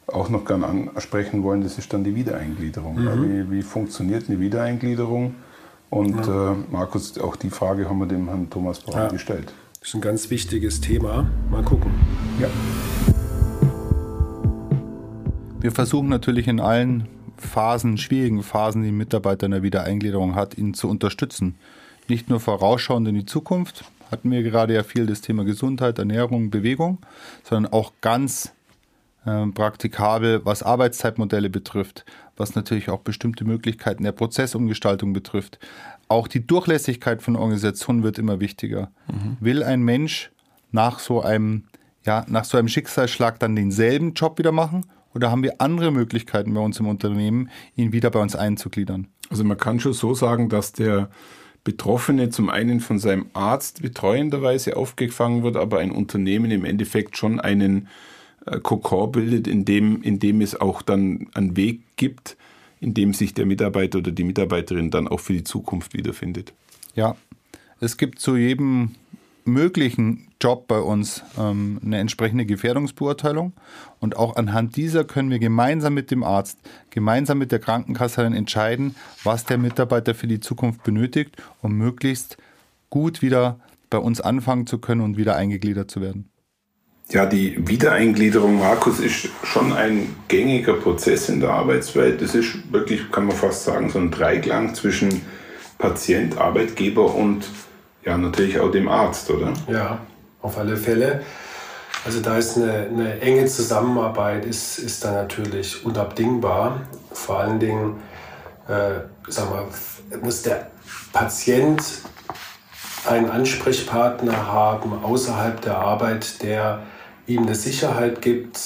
auch 0.07 0.29
noch 0.29 0.45
gerne 0.45 0.67
ansprechen 0.67 1.43
wollen, 1.43 1.63
das 1.63 1.77
ist 1.77 1.91
dann 1.93 2.03
die 2.03 2.15
Wiedereingliederung. 2.15 2.95
Mhm. 2.95 3.49
Wie, 3.49 3.57
wie, 3.57 3.61
funktioniert 3.61 4.29
eine 4.29 4.39
Wiedereingliederung? 4.39 5.35
Und 5.89 6.25
ja. 6.27 6.51
äh, 6.51 6.55
Markus, 6.71 7.17
auch 7.19 7.35
die 7.35 7.49
Frage 7.49 7.89
haben 7.89 7.99
wir 7.99 8.05
dem 8.05 8.27
Herrn 8.27 8.49
Thomas 8.49 8.79
Braun 8.79 9.01
ja. 9.01 9.07
gestellt. 9.07 9.53
Das 9.79 9.89
ist 9.89 9.95
ein 9.95 10.01
ganz 10.01 10.29
wichtiges 10.29 10.81
Thema. 10.81 11.27
Mal 11.49 11.63
gucken. 11.63 11.91
Ja. 12.39 12.47
Wir 15.59 15.71
versuchen 15.71 16.09
natürlich 16.09 16.47
in 16.47 16.59
allen 16.59 17.07
Phasen, 17.37 17.97
schwierigen 17.97 18.43
Phasen, 18.43 18.83
die 18.83 18.89
ein 18.89 18.97
Mitarbeiter 18.97 19.45
in 19.45 19.51
der 19.51 19.63
Wiedereingliederung 19.63 20.35
hat, 20.35 20.57
ihn 20.57 20.73
zu 20.73 20.87
unterstützen. 20.87 21.55
Nicht 22.07 22.29
nur 22.29 22.39
vorausschauend 22.39 23.07
in 23.07 23.15
die 23.15 23.25
Zukunft, 23.25 23.85
hatten 24.11 24.31
wir 24.31 24.43
gerade 24.43 24.73
ja 24.73 24.83
viel 24.83 25.07
das 25.07 25.21
Thema 25.21 25.43
Gesundheit, 25.43 25.97
Ernährung, 25.97 26.49
Bewegung, 26.49 26.99
sondern 27.43 27.71
auch 27.73 27.93
ganz 28.01 28.53
äh, 29.25 29.47
praktikabel, 29.47 30.45
was 30.45 30.63
Arbeitszeitmodelle 30.63 31.49
betrifft, 31.49 32.05
was 32.37 32.55
natürlich 32.55 32.89
auch 32.89 32.99
bestimmte 32.99 33.43
Möglichkeiten 33.43 34.03
der 34.03 34.11
Prozessumgestaltung 34.11 35.13
betrifft. 35.13 35.59
Auch 36.07 36.27
die 36.27 36.45
Durchlässigkeit 36.45 37.23
von 37.23 37.35
Organisationen 37.35 38.03
wird 38.03 38.19
immer 38.19 38.39
wichtiger. 38.39 38.91
Mhm. 39.07 39.37
Will 39.39 39.63
ein 39.63 39.81
Mensch 39.81 40.31
nach 40.71 40.99
so 40.99 41.21
einem, 41.21 41.63
ja, 42.05 42.23
nach 42.27 42.45
so 42.45 42.57
einem 42.57 42.67
Schicksalsschlag 42.67 43.39
dann 43.39 43.55
denselben 43.55 44.13
Job 44.13 44.37
wieder 44.37 44.51
machen? 44.51 44.85
Oder 45.15 45.31
haben 45.31 45.43
wir 45.43 45.61
andere 45.61 45.91
Möglichkeiten 45.91 46.53
bei 46.53 46.59
uns 46.59 46.79
im 46.79 46.87
Unternehmen, 46.87 47.49
ihn 47.75 47.93
wieder 47.93 48.11
bei 48.11 48.19
uns 48.19 48.35
einzugliedern? 48.35 49.07
Also 49.29 49.43
man 49.43 49.57
kann 49.57 49.79
schon 49.79 49.93
so 49.93 50.13
sagen, 50.13 50.49
dass 50.49 50.73
der 50.73 51.09
Betroffene 51.65 52.29
zum 52.29 52.49
einen 52.49 52.79
von 52.79 52.99
seinem 52.99 53.25
Arzt 53.33 53.81
betreuenderweise 53.81 54.77
aufgefangen 54.77 55.43
wird, 55.43 55.57
aber 55.57 55.79
ein 55.79 55.91
Unternehmen 55.91 56.51
im 56.51 56.63
Endeffekt 56.63 57.17
schon 57.17 57.41
einen 57.41 57.89
äh, 58.45 58.59
Kokor 58.59 59.11
bildet, 59.11 59.47
in 59.47 59.65
dem, 59.65 60.01
in 60.03 60.19
dem 60.19 60.41
es 60.41 60.61
auch 60.61 60.83
dann 60.83 61.27
einen 61.33 61.57
Weg 61.57 61.81
gibt, 61.97 62.37
in 62.79 62.93
dem 62.93 63.15
sich 63.15 63.33
der 63.33 63.47
Mitarbeiter 63.47 63.97
oder 63.97 64.11
die 64.11 64.23
Mitarbeiterin 64.23 64.91
dann 64.91 65.07
auch 65.07 65.19
für 65.19 65.33
die 65.33 65.43
Zukunft 65.43 65.95
wiederfindet. 65.95 66.53
Ja, 66.93 67.17
es 67.79 67.97
gibt 67.97 68.19
zu 68.19 68.37
jedem 68.37 68.91
möglichen 69.45 70.27
Job 70.41 70.67
bei 70.67 70.79
uns 70.79 71.23
ähm, 71.39 71.79
eine 71.83 71.99
entsprechende 71.99 72.45
Gefährdungsbeurteilung. 72.45 73.53
Und 73.99 74.17
auch 74.17 74.35
anhand 74.35 74.75
dieser 74.75 75.03
können 75.03 75.29
wir 75.29 75.39
gemeinsam 75.39 75.93
mit 75.93 76.11
dem 76.11 76.23
Arzt, 76.23 76.59
gemeinsam 76.89 77.37
mit 77.37 77.51
der 77.51 77.59
Krankenkasse 77.59 78.21
dann 78.23 78.33
entscheiden, 78.33 78.95
was 79.23 79.45
der 79.45 79.57
Mitarbeiter 79.57 80.13
für 80.13 80.27
die 80.27 80.39
Zukunft 80.39 80.83
benötigt, 80.83 81.37
um 81.61 81.73
möglichst 81.73 82.37
gut 82.89 83.21
wieder 83.21 83.59
bei 83.89 83.99
uns 83.99 84.19
anfangen 84.19 84.67
zu 84.67 84.79
können 84.79 85.01
und 85.01 85.15
wieder 85.17 85.35
eingegliedert 85.35 85.89
zu 85.89 86.01
werden. 86.01 86.29
Ja, 87.09 87.27
die 87.27 87.55
Wiedereingliederung, 87.67 88.57
Markus, 88.57 88.99
ist 88.99 89.29
schon 89.43 89.73
ein 89.73 90.15
gängiger 90.27 90.73
Prozess 90.73 91.29
in 91.29 91.39
der 91.39 91.51
Arbeitswelt. 91.51 92.19
Das 92.19 92.33
ist 92.33 92.71
wirklich, 92.71 93.11
kann 93.11 93.27
man 93.27 93.35
fast 93.35 93.63
sagen, 93.63 93.91
so 93.91 93.99
ein 93.99 94.09
Dreiklang 94.09 94.73
zwischen 94.73 95.21
Patient, 95.77 96.37
Arbeitgeber 96.39 97.13
und 97.13 97.45
ja, 98.05 98.17
natürlich 98.17 98.59
auch 98.59 98.71
dem 98.71 98.87
Arzt, 98.87 99.29
oder? 99.31 99.53
Ja, 99.67 99.99
auf 100.41 100.57
alle 100.57 100.77
Fälle. 100.77 101.23
Also 102.05 102.21
da 102.21 102.37
ist 102.37 102.55
eine, 102.55 102.71
eine 102.71 103.19
enge 103.19 103.45
Zusammenarbeit, 103.47 104.45
ist, 104.45 104.77
ist 104.77 105.03
da 105.03 105.11
natürlich 105.11 105.83
unabdingbar. 105.83 106.81
Vor 107.11 107.39
allen 107.39 107.59
Dingen, 107.59 108.01
äh, 108.67 108.99
sag 109.27 109.49
mal, 109.49 109.65
muss 110.21 110.43
der 110.43 110.67
Patient 111.11 111.81
einen 113.09 113.29
Ansprechpartner 113.29 114.47
haben 114.47 115.03
außerhalb 115.03 115.61
der 115.61 115.79
Arbeit, 115.79 116.43
der 116.43 116.83
ihm 117.27 117.43
eine 117.43 117.55
Sicherheit 117.55 118.21
gibt, 118.21 118.59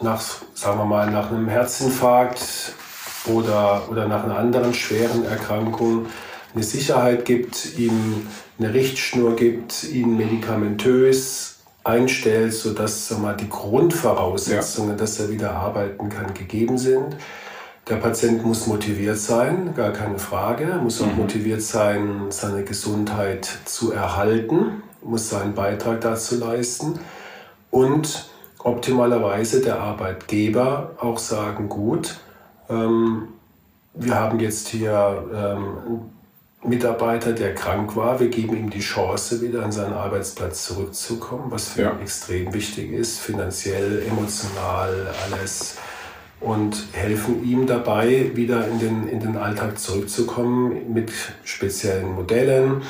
nach, 0.00 0.22
sagen 0.54 0.78
wir 0.78 0.84
mal, 0.84 1.10
nach 1.10 1.30
einem 1.30 1.48
Herzinfarkt 1.48 2.74
oder, 3.26 3.88
oder 3.90 4.06
nach 4.06 4.24
einer 4.24 4.36
anderen 4.36 4.72
schweren 4.72 5.24
Erkrankung, 5.24 6.06
eine 6.54 6.62
Sicherheit 6.62 7.24
gibt, 7.24 7.76
ihm 7.78 8.26
eine 8.58 8.72
Richtschnur 8.72 9.36
gibt, 9.36 9.84
ihn 9.84 10.16
medikamentös 10.16 11.58
einstellt, 11.82 12.54
sodass 12.54 13.08
sag 13.08 13.20
mal, 13.20 13.36
die 13.36 13.48
Grundvoraussetzungen, 13.48 14.90
ja. 14.90 14.96
dass 14.96 15.20
er 15.20 15.30
wieder 15.30 15.52
arbeiten 15.52 16.08
kann, 16.08 16.32
gegeben 16.32 16.78
sind. 16.78 17.16
Der 17.88 17.96
Patient 17.96 18.44
muss 18.44 18.66
motiviert 18.66 19.18
sein, 19.18 19.74
gar 19.74 19.92
keine 19.92 20.18
Frage, 20.18 20.64
er 20.64 20.78
muss 20.78 21.02
auch 21.02 21.06
mhm. 21.06 21.18
motiviert 21.18 21.60
sein, 21.60 22.26
seine 22.30 22.64
Gesundheit 22.64 23.46
zu 23.66 23.92
erhalten, 23.92 24.82
muss 25.02 25.28
seinen 25.28 25.54
Beitrag 25.54 26.00
dazu 26.00 26.38
leisten 26.38 26.98
und 27.70 28.30
optimalerweise 28.60 29.60
der 29.60 29.80
Arbeitgeber 29.80 30.92
auch 30.98 31.18
sagen, 31.18 31.68
gut, 31.68 32.20
ähm, 32.70 33.28
wir 33.92 34.14
haben 34.14 34.40
jetzt 34.40 34.68
hier 34.68 35.24
ähm, 35.34 36.13
Mitarbeiter, 36.64 37.32
der 37.32 37.54
krank 37.54 37.94
war. 37.96 38.20
Wir 38.20 38.28
geben 38.28 38.56
ihm 38.56 38.70
die 38.70 38.80
Chance, 38.80 39.42
wieder 39.42 39.64
an 39.64 39.72
seinen 39.72 39.92
Arbeitsplatz 39.92 40.64
zurückzukommen, 40.64 41.50
was 41.50 41.68
für 41.68 41.82
ja. 41.82 41.92
ihn 41.92 42.00
extrem 42.00 42.54
wichtig 42.54 42.92
ist, 42.92 43.20
finanziell, 43.20 44.02
emotional, 44.08 45.08
alles. 45.26 45.76
Und 46.40 46.88
helfen 46.92 47.44
ihm 47.44 47.66
dabei, 47.66 48.32
wieder 48.34 48.68
in 48.68 48.78
den, 48.78 49.08
in 49.08 49.20
den 49.20 49.36
Alltag 49.36 49.78
zurückzukommen 49.78 50.92
mit 50.92 51.10
speziellen 51.44 52.12
Modellen, 52.14 52.82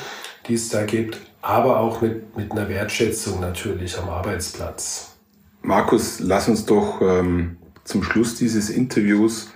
die 0.47 0.55
es 0.55 0.69
da 0.69 0.83
gibt, 0.83 1.19
aber 1.41 1.79
auch 1.79 2.01
mit, 2.01 2.35
mit 2.35 2.51
einer 2.51 2.67
Wertschätzung 2.69 3.39
natürlich 3.39 3.97
am 3.97 4.09
Arbeitsplatz. 4.09 5.15
Markus, 5.61 6.19
lass 6.19 6.47
uns 6.49 6.65
doch 6.65 7.01
ähm, 7.01 7.57
zum 7.83 8.03
Schluss 8.03 8.35
dieses 8.35 8.69
Interviews 8.69 9.49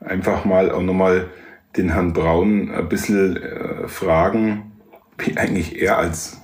einfach 0.00 0.44
mal 0.44 0.70
auch 0.70 0.82
nochmal 0.82 1.28
den 1.76 1.90
Herrn 1.90 2.12
Braun 2.12 2.70
ein 2.70 2.88
bisschen 2.88 3.36
äh, 3.36 3.88
fragen, 3.88 4.72
wie 5.18 5.36
eigentlich 5.36 5.80
er 5.80 5.98
als, 5.98 6.40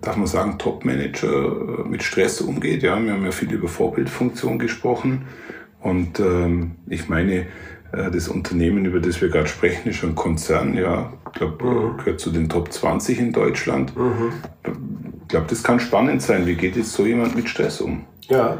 darf 0.00 0.16
man 0.16 0.26
sagen, 0.26 0.58
Top-Manager 0.58 1.84
äh, 1.84 1.88
mit 1.88 2.02
Stress 2.02 2.40
umgeht. 2.40 2.82
Ja, 2.82 3.00
wir 3.02 3.12
haben 3.12 3.24
ja 3.24 3.32
viel 3.32 3.52
über 3.52 3.68
Vorbildfunktion 3.68 4.58
gesprochen. 4.58 5.26
Und 5.80 6.20
ähm, 6.20 6.76
ich 6.88 7.08
meine, 7.08 7.46
äh, 7.92 8.10
das 8.10 8.28
Unternehmen, 8.28 8.84
über 8.84 9.00
das 9.00 9.20
wir 9.20 9.28
gerade 9.28 9.48
sprechen, 9.48 9.88
ist 9.90 10.02
ein 10.04 10.14
Konzern, 10.14 10.74
ja, 10.74 11.12
ich 11.26 11.32
glaube, 11.32 11.64
mhm. 11.64 11.96
gehört 11.98 12.20
zu 12.20 12.30
den 12.30 12.48
Top 12.48 12.72
20 12.72 13.18
in 13.18 13.32
Deutschland. 13.32 13.96
Mhm. 13.96 14.32
Ich 15.22 15.28
glaube, 15.28 15.46
das 15.48 15.62
kann 15.62 15.80
spannend 15.80 16.22
sein. 16.22 16.46
Wie 16.46 16.54
geht 16.54 16.76
jetzt 16.76 16.92
so 16.92 17.06
jemand 17.06 17.36
mit 17.36 17.48
Stress 17.48 17.80
um? 17.80 18.04
Ja, 18.28 18.58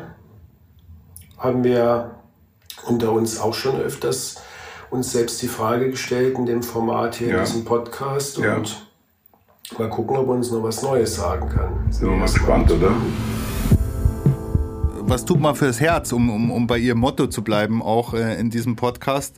haben 1.37 1.65
wir 1.65 2.17
unter 2.87 3.13
uns 3.13 3.41
auch 3.41 3.55
schon 3.55 3.81
öfters 3.81 4.43
uns 4.91 5.13
selbst 5.13 5.41
die 5.43 5.49
Frage 5.49 5.91
gestellt 5.91 6.37
in 6.37 6.47
dem 6.47 6.63
Format 6.63 7.15
hier, 7.15 7.29
ja. 7.29 7.39
in 7.39 7.45
diesem 7.45 7.65
Podcast. 7.65 8.39
Und 8.39 8.45
ja. 8.45 9.79
mal 9.79 9.89
gucken, 9.89 10.17
ob 10.17 10.29
er 10.29 10.35
uns 10.35 10.51
noch 10.51 10.63
was 10.63 10.83
Neues 10.83 11.15
sagen 11.15 11.49
kann. 11.49 11.93
Sind 11.93 12.11
wir 12.11 12.17
mal 12.17 12.27
gespannt, 12.27 12.71
oder? 12.71 12.93
Was 15.03 15.25
tut 15.25 15.41
man 15.41 15.55
fürs 15.55 15.81
Herz, 15.81 16.13
um, 16.13 16.31
um, 16.31 16.51
um 16.51 16.67
bei 16.67 16.79
Ihrem 16.79 16.99
Motto 16.99 17.27
zu 17.27 17.43
bleiben, 17.43 17.83
auch 17.83 18.15
äh, 18.15 18.39
in 18.39 18.51
diesem 18.51 18.77
Podcast? 18.77 19.37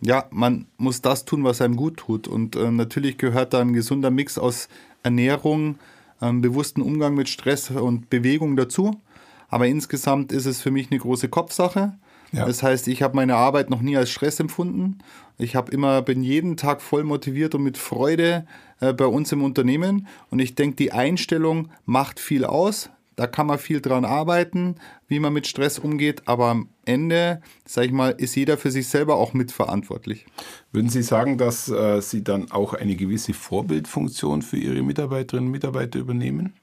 Ja, 0.00 0.24
man 0.30 0.66
muss 0.78 1.00
das 1.00 1.24
tun, 1.24 1.44
was 1.44 1.60
einem 1.60 1.76
gut 1.76 1.98
tut. 1.98 2.26
Und 2.26 2.56
äh, 2.56 2.70
natürlich 2.70 3.18
gehört 3.18 3.54
da 3.54 3.60
ein 3.60 3.72
gesunder 3.72 4.10
Mix 4.10 4.38
aus 4.38 4.68
Ernährung, 5.02 5.78
ähm, 6.20 6.40
bewussten 6.40 6.82
Umgang 6.82 7.14
mit 7.14 7.28
Stress 7.28 7.70
und 7.70 8.10
Bewegung 8.10 8.56
dazu. 8.56 9.00
Aber 9.48 9.66
insgesamt 9.66 10.32
ist 10.32 10.46
es 10.46 10.60
für 10.60 10.70
mich 10.70 10.90
eine 10.90 10.98
große 10.98 11.28
Kopfsache. 11.28 11.92
Ja. 12.32 12.46
Das 12.46 12.62
heißt, 12.62 12.88
ich 12.88 13.02
habe 13.02 13.14
meine 13.14 13.36
Arbeit 13.36 13.70
noch 13.70 13.82
nie 13.82 13.96
als 13.96 14.10
Stress 14.10 14.40
empfunden. 14.40 14.98
Ich 15.38 15.54
habe 15.54 15.70
immer 15.70 16.02
bin 16.02 16.22
jeden 16.22 16.56
Tag 16.56 16.80
voll 16.80 17.04
motiviert 17.04 17.54
und 17.54 17.62
mit 17.62 17.76
Freude 17.76 18.46
äh, 18.80 18.92
bei 18.92 19.06
uns 19.06 19.30
im 19.32 19.42
Unternehmen. 19.42 20.06
Und 20.30 20.38
ich 20.38 20.54
denke, 20.54 20.76
die 20.76 20.92
Einstellung 20.92 21.68
macht 21.84 22.18
viel 22.18 22.44
aus. 22.44 22.90
Da 23.16 23.26
kann 23.26 23.46
man 23.46 23.58
viel 23.58 23.82
dran 23.82 24.06
arbeiten, 24.06 24.76
wie 25.06 25.20
man 25.20 25.34
mit 25.34 25.46
Stress 25.46 25.78
umgeht. 25.78 26.22
Aber 26.26 26.46
am 26.46 26.68
Ende, 26.86 27.42
sage 27.66 27.88
ich 27.88 27.92
mal, 27.92 28.10
ist 28.10 28.34
jeder 28.34 28.56
für 28.56 28.70
sich 28.70 28.88
selber 28.88 29.16
auch 29.16 29.34
mitverantwortlich. 29.34 30.24
Würden 30.72 30.88
Sie 30.88 31.02
sagen, 31.02 31.36
dass 31.36 31.68
äh, 31.68 32.00
Sie 32.00 32.24
dann 32.24 32.50
auch 32.50 32.72
eine 32.72 32.96
gewisse 32.96 33.34
Vorbildfunktion 33.34 34.40
für 34.40 34.56
Ihre 34.56 34.82
Mitarbeiterinnen 34.82 35.48
und 35.48 35.52
Mitarbeiter 35.52 35.98
übernehmen? 35.98 36.54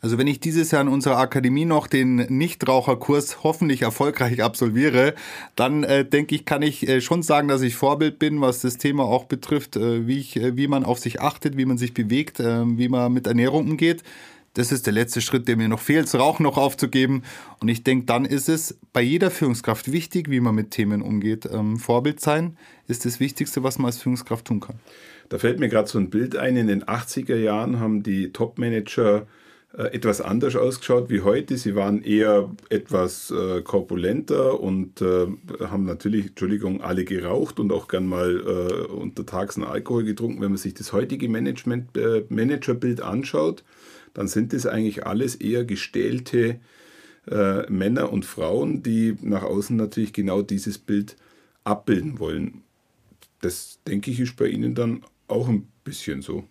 Also 0.00 0.16
wenn 0.16 0.28
ich 0.28 0.38
dieses 0.38 0.70
Jahr 0.70 0.82
in 0.82 0.88
unserer 0.88 1.18
Akademie 1.18 1.64
noch 1.64 1.88
den 1.88 2.16
Nichtraucherkurs 2.16 3.42
hoffentlich 3.42 3.82
erfolgreich 3.82 4.42
absolviere, 4.42 5.14
dann 5.56 5.82
äh, 5.82 6.04
denke 6.04 6.36
ich, 6.36 6.44
kann 6.44 6.62
ich 6.62 6.88
äh, 6.88 7.00
schon 7.00 7.22
sagen, 7.22 7.48
dass 7.48 7.62
ich 7.62 7.74
Vorbild 7.74 8.20
bin, 8.20 8.40
was 8.40 8.60
das 8.60 8.78
Thema 8.78 9.04
auch 9.04 9.24
betrifft, 9.24 9.76
äh, 9.76 10.06
wie, 10.06 10.18
ich, 10.18 10.36
äh, 10.36 10.56
wie 10.56 10.68
man 10.68 10.84
auf 10.84 11.00
sich 11.00 11.20
achtet, 11.20 11.56
wie 11.56 11.64
man 11.64 11.78
sich 11.78 11.94
bewegt, 11.94 12.38
äh, 12.38 12.64
wie 12.78 12.88
man 12.88 13.12
mit 13.12 13.26
Ernährung 13.26 13.70
umgeht. 13.70 14.04
Das 14.54 14.72
ist 14.72 14.86
der 14.86 14.92
letzte 14.92 15.20
Schritt, 15.20 15.46
der 15.46 15.56
mir 15.56 15.68
noch 15.68 15.80
fehlt, 15.80 16.12
Rauchen 16.14 16.44
noch 16.44 16.58
aufzugeben. 16.58 17.22
Und 17.60 17.68
ich 17.68 17.82
denke, 17.82 18.06
dann 18.06 18.24
ist 18.24 18.48
es 18.48 18.78
bei 18.92 19.02
jeder 19.02 19.30
Führungskraft 19.30 19.92
wichtig, 19.92 20.30
wie 20.30 20.40
man 20.40 20.54
mit 20.54 20.70
Themen 20.70 21.02
umgeht. 21.02 21.48
Ähm, 21.52 21.76
Vorbild 21.76 22.20
sein 22.20 22.56
ist 22.86 23.04
das 23.04 23.20
Wichtigste, 23.20 23.62
was 23.62 23.78
man 23.78 23.86
als 23.86 23.98
Führungskraft 23.98 24.46
tun 24.46 24.60
kann. 24.60 24.76
Da 25.28 25.38
fällt 25.38 25.60
mir 25.60 25.68
gerade 25.68 25.88
so 25.88 25.98
ein 25.98 26.10
Bild 26.10 26.36
ein. 26.36 26.56
In 26.56 26.68
den 26.68 26.84
80er 26.84 27.36
Jahren 27.36 27.78
haben 27.78 28.02
die 28.02 28.32
Top-Manager 28.32 29.26
etwas 29.76 30.20
anders 30.20 30.56
ausgeschaut 30.56 31.10
wie 31.10 31.20
heute. 31.20 31.56
Sie 31.58 31.74
waren 31.74 32.02
eher 32.02 32.50
etwas 32.70 33.30
äh, 33.30 33.60
korpulenter 33.62 34.58
und 34.60 35.02
äh, 35.02 35.26
haben 35.60 35.84
natürlich, 35.84 36.28
Entschuldigung, 36.28 36.80
alle 36.80 37.04
geraucht 37.04 37.60
und 37.60 37.70
auch 37.70 37.86
gern 37.86 38.06
mal 38.06 38.40
äh, 38.40 38.86
untertags 38.90 39.56
einen 39.56 39.66
Alkohol 39.66 40.04
getrunken. 40.04 40.40
Wenn 40.40 40.52
man 40.52 40.58
sich 40.58 40.74
das 40.74 40.92
heutige 40.92 41.28
Management, 41.28 41.96
äh, 41.96 42.24
Managerbild 42.30 43.02
anschaut, 43.02 43.62
dann 44.14 44.26
sind 44.26 44.52
das 44.52 44.66
eigentlich 44.66 45.06
alles 45.06 45.34
eher 45.34 45.64
gestählte 45.64 46.60
äh, 47.30 47.70
Männer 47.70 48.10
und 48.12 48.24
Frauen, 48.24 48.82
die 48.82 49.16
nach 49.20 49.42
außen 49.42 49.76
natürlich 49.76 50.12
genau 50.14 50.42
dieses 50.42 50.78
Bild 50.78 51.16
abbilden 51.64 52.18
wollen. 52.18 52.62
Das 53.42 53.80
denke 53.86 54.10
ich 54.10 54.18
ist 54.18 54.36
bei 54.36 54.46
Ihnen 54.46 54.74
dann 54.74 55.04
auch 55.28 55.48
ein 55.48 55.68
bisschen 55.84 56.22
so. 56.22 56.44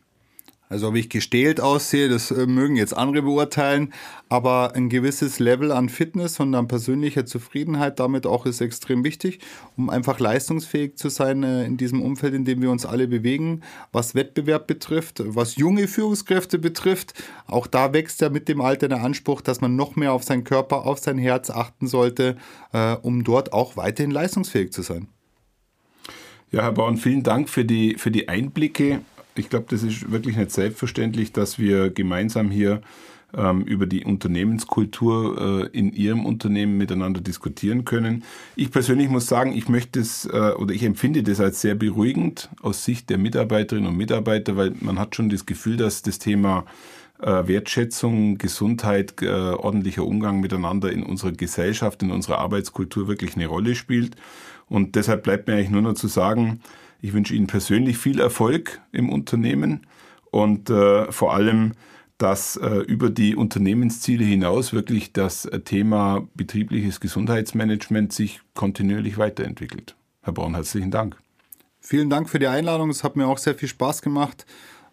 Also 0.70 0.90
ob 0.90 0.96
ich 0.96 1.10
gestählt 1.10 1.62
aussehe, 1.62 2.10
das 2.10 2.30
äh, 2.30 2.46
mögen 2.46 2.76
jetzt 2.76 2.96
andere 2.96 3.22
beurteilen, 3.22 3.94
aber 4.28 4.76
ein 4.76 4.90
gewisses 4.90 5.40
Level 5.40 5.72
an 5.72 5.88
Fitness 5.88 6.42
und 6.42 6.54
an 6.56 6.68
persönlicher 6.68 7.26
Zufriedenheit 7.26 8.00
damit 8.00 8.26
auch 8.26 8.46
ist 8.46 8.60
extrem 8.60 9.06
wichtig, 9.06 9.40
um 9.78 9.90
einfach 9.90 10.20
leistungsfähig 10.20 10.98
zu 10.98 11.08
sein 11.08 11.44
äh, 11.44 11.64
in 11.66 11.78
diesem 11.78 12.02
Umfeld, 12.02 12.34
in 12.34 12.44
dem 12.44 12.62
wir 12.62 12.70
uns 12.70 12.86
alle 12.86 13.08
bewegen, 13.08 13.62
was 13.94 14.14
Wettbewerb 14.14 14.68
betrifft, 14.68 15.24
was 15.26 15.56
junge 15.56 15.88
Führungskräfte 15.88 16.60
betrifft. 16.60 17.14
Auch 17.46 17.68
da 17.68 17.94
wächst 17.94 18.20
ja 18.20 18.30
mit 18.30 18.50
dem 18.50 18.60
Alter 18.60 18.90
der 18.90 19.02
Anspruch, 19.04 19.40
dass 19.40 19.62
man 19.62 19.78
noch 19.78 19.96
mehr 19.96 20.12
auf 20.12 20.26
seinen 20.26 20.44
Körper, 20.44 20.86
auf 20.86 21.00
sein 21.00 21.18
Herz 21.18 21.50
achten 21.50 21.88
sollte, 21.88 22.36
äh, 22.74 22.94
um 22.96 23.24
dort 23.24 23.54
auch 23.54 23.78
weiterhin 23.78 24.12
leistungsfähig 24.12 24.74
zu 24.74 24.82
sein. 24.82 25.08
Ja, 26.52 26.64
Herr 26.64 26.74
Braun, 26.74 26.98
vielen 26.98 27.24
Dank 27.24 27.48
für 27.48 27.64
die, 27.64 27.96
für 27.96 28.12
die 28.12 28.28
Einblicke 28.28 29.02
ich 29.38 29.50
glaube, 29.50 29.66
das 29.70 29.84
ist 29.84 30.12
wirklich 30.12 30.38
nicht 30.38 30.52
selbstverständlich, 30.52 31.32
dass 31.32 31.60
wir 31.60 31.90
gemeinsam 31.90 32.50
hier 32.50 32.82
ähm, 33.36 33.62
über 33.64 33.86
die 33.86 34.06
Unternehmenskultur 34.06 35.70
äh, 35.74 35.78
in 35.78 35.92
Ihrem 35.94 36.26
Unternehmen 36.26 36.78
miteinander 36.78 37.22
diskutieren 37.22 37.86
können. 37.86 38.24
Ich 38.56 38.72
persönlich 38.72 39.10
muss 39.10 39.28
sagen, 39.28 39.54
ich 39.54 39.68
möchte 39.68 40.00
es 40.00 40.26
äh, 40.26 40.54
oder 40.58 40.74
ich 40.74 40.84
empfinde 40.84 41.24
das 41.24 41.40
als 41.40 41.62
sehr 41.62 41.76
beruhigend 41.76 42.50
aus 42.62 42.86
Sicht 42.86 43.10
der 43.10 43.18
Mitarbeiterinnen 43.18 43.90
und 43.90 43.98
Mitarbeiter, 43.98 44.56
weil 44.56 44.74
man 44.80 44.98
hat 45.00 45.16
schon 45.16 45.30
das 45.30 45.46
Gefühl, 45.46 45.78
dass 45.78 46.02
das 46.02 46.20
Thema 46.20 46.66
äh, 47.20 47.48
Wertschätzung, 47.48 48.38
Gesundheit, 48.38 49.22
äh, 49.22 49.28
ordentlicher 49.28 50.06
Umgang 50.06 50.40
miteinander 50.40 50.92
in 50.92 51.04
unserer 51.04 51.32
Gesellschaft, 51.32 52.04
in 52.04 52.12
unserer 52.12 52.40
Arbeitskultur 52.40 53.08
wirklich 53.08 53.36
eine 53.36 53.48
Rolle 53.48 53.76
spielt. 53.76 54.16
Und 54.70 54.96
deshalb 54.96 55.24
bleibt 55.24 55.48
mir 55.48 55.56
eigentlich 55.56 55.70
nur 55.70 55.82
noch 55.82 55.94
zu 55.94 56.08
sagen, 56.08 56.62
ich 57.02 57.14
wünsche 57.14 57.34
Ihnen 57.34 57.48
persönlich 57.48 57.98
viel 57.98 58.20
Erfolg 58.20 58.82
im 58.92 59.10
Unternehmen 59.10 59.86
und 60.32 60.70
äh, 60.70 61.12
vor 61.12 61.34
allem, 61.34 61.74
dass 62.18 62.58
äh, 62.58 62.80
über 62.80 63.10
die 63.10 63.36
Unternehmensziele 63.36 64.26
hinaus 64.26 64.74
wirklich 64.74 65.14
das 65.14 65.48
Thema 65.66 66.28
betriebliches 66.34 67.00
Gesundheitsmanagement 67.00 68.12
sich 68.12 68.42
kontinuierlich 68.56 69.18
weiterentwickelt. 69.18 69.96
Herr 70.22 70.34
Braun, 70.34 70.56
herzlichen 70.56 70.92
Dank. 70.92 71.18
Vielen 71.80 72.10
Dank 72.10 72.30
für 72.30 72.40
die 72.40 72.48
Einladung. 72.48 72.90
Es 72.90 73.04
hat 73.04 73.16
mir 73.16 73.28
auch 73.28 73.38
sehr 73.38 73.56
viel 73.56 73.70
Spaß 73.70 74.02
gemacht. 74.02 74.46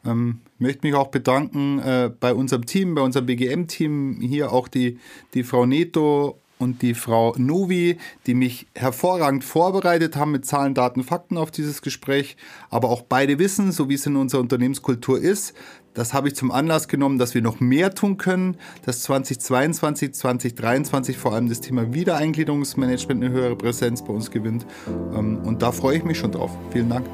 Ähm, 0.06 0.40
möchte 0.58 0.86
mich 0.86 0.94
auch 0.94 1.08
bedanken 1.08 1.78
äh, 1.78 2.10
bei 2.20 2.34
unserem 2.34 2.66
Team, 2.66 2.94
bei 2.94 3.02
unserem 3.02 3.26
BGM-Team, 3.26 4.20
hier 4.20 4.52
auch 4.52 4.68
die, 4.68 4.98
die 5.32 5.44
Frau 5.44 5.64
Neto 5.66 6.38
und 6.64 6.82
die 6.82 6.94
Frau 6.94 7.34
Novi, 7.36 7.98
die 8.26 8.34
mich 8.34 8.66
hervorragend 8.74 9.44
vorbereitet 9.44 10.16
haben 10.16 10.32
mit 10.32 10.44
Zahlen, 10.46 10.74
Daten, 10.74 11.04
Fakten 11.04 11.36
auf 11.36 11.50
dieses 11.50 11.82
Gespräch. 11.82 12.36
Aber 12.70 12.88
auch 12.88 13.02
beide 13.02 13.38
wissen, 13.38 13.70
so 13.70 13.88
wie 13.88 13.94
es 13.94 14.06
in 14.06 14.16
unserer 14.16 14.40
Unternehmenskultur 14.40 15.20
ist, 15.20 15.54
das 15.92 16.12
habe 16.12 16.26
ich 16.26 16.34
zum 16.34 16.50
Anlass 16.50 16.88
genommen, 16.88 17.18
dass 17.18 17.34
wir 17.34 17.42
noch 17.42 17.60
mehr 17.60 17.94
tun 17.94 18.16
können, 18.16 18.56
dass 18.84 19.02
2022, 19.02 20.12
2023 20.12 21.16
vor 21.16 21.34
allem 21.34 21.48
das 21.48 21.60
Thema 21.60 21.94
Wiedereingliederungsmanagement 21.94 23.22
eine 23.22 23.32
höhere 23.32 23.56
Präsenz 23.56 24.02
bei 24.02 24.12
uns 24.12 24.32
gewinnt. 24.32 24.66
Ähm, 25.14 25.38
und 25.44 25.62
da 25.62 25.70
freue 25.70 25.98
ich 25.98 26.04
mich 26.04 26.18
schon 26.18 26.32
drauf. 26.32 26.50
Vielen 26.72 26.88
Dank. 26.88 27.06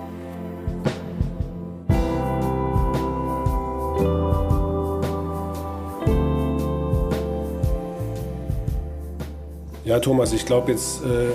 Ja, 9.90 9.98
Thomas, 9.98 10.32
ich 10.32 10.46
glaube 10.46 10.70
jetzt, 10.70 11.02
äh, 11.02 11.30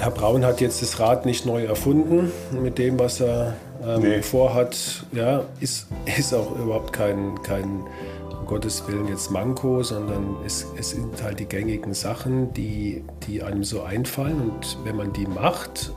Herr 0.00 0.10
Braun 0.10 0.44
hat 0.44 0.60
jetzt 0.60 0.82
das 0.82 0.98
Rad 0.98 1.24
nicht 1.24 1.46
neu 1.46 1.64
erfunden 1.64 2.32
mit 2.50 2.78
dem, 2.78 2.98
was 2.98 3.20
er 3.20 3.54
ähm, 3.86 4.00
nee. 4.00 4.22
vorhat. 4.22 5.04
Ja, 5.12 5.44
ist, 5.60 5.86
ist 6.18 6.34
auch 6.34 6.58
überhaupt 6.58 6.92
kein, 6.92 7.40
kein, 7.44 7.84
um 8.28 8.44
Gottes 8.46 8.88
Willen, 8.88 9.06
jetzt 9.06 9.30
Manko, 9.30 9.84
sondern 9.84 10.34
es, 10.44 10.66
es 10.76 10.90
sind 10.90 11.22
halt 11.22 11.38
die 11.38 11.44
gängigen 11.44 11.94
Sachen, 11.94 12.52
die, 12.54 13.04
die 13.28 13.44
einem 13.44 13.62
so 13.62 13.82
einfallen. 13.82 14.40
Und 14.40 14.78
wenn 14.82 14.96
man 14.96 15.12
die 15.12 15.28
macht, 15.28 15.92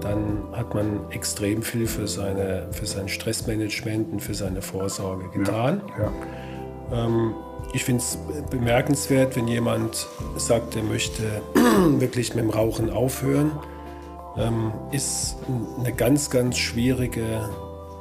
dann 0.00 0.44
hat 0.52 0.72
man 0.74 1.00
extrem 1.10 1.60
viel 1.60 1.86
für, 1.86 2.08
seine, 2.08 2.68
für 2.70 2.86
sein 2.86 3.10
Stressmanagement 3.10 4.14
und 4.14 4.20
für 4.20 4.32
seine 4.32 4.62
Vorsorge 4.62 5.28
getan. 5.28 5.82
Ja, 5.98 6.04
ja. 6.04 6.12
Ähm, 6.94 7.34
ich 7.72 7.84
finde 7.84 8.02
es 8.02 8.18
bemerkenswert, 8.50 9.34
wenn 9.36 9.48
jemand 9.48 10.06
sagt, 10.36 10.76
er 10.76 10.84
möchte 10.84 11.42
wirklich 11.98 12.34
mit 12.34 12.44
dem 12.44 12.50
Rauchen 12.50 12.90
aufhören. 12.90 13.52
Ähm, 14.36 14.72
ist 14.92 15.36
eine 15.78 15.92
ganz, 15.92 16.30
ganz 16.30 16.56
schwierige 16.56 17.48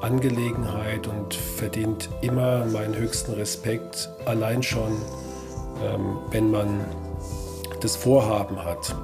Angelegenheit 0.01 1.07
und 1.07 1.33
verdient 1.33 2.09
immer 2.21 2.65
meinen 2.65 2.95
höchsten 2.95 3.33
Respekt, 3.33 4.09
allein 4.25 4.61
schon, 4.61 4.91
ähm, 5.83 6.17
wenn 6.31 6.51
man 6.51 6.81
das 7.81 7.95
Vorhaben 7.95 8.63
hat. 8.63 8.95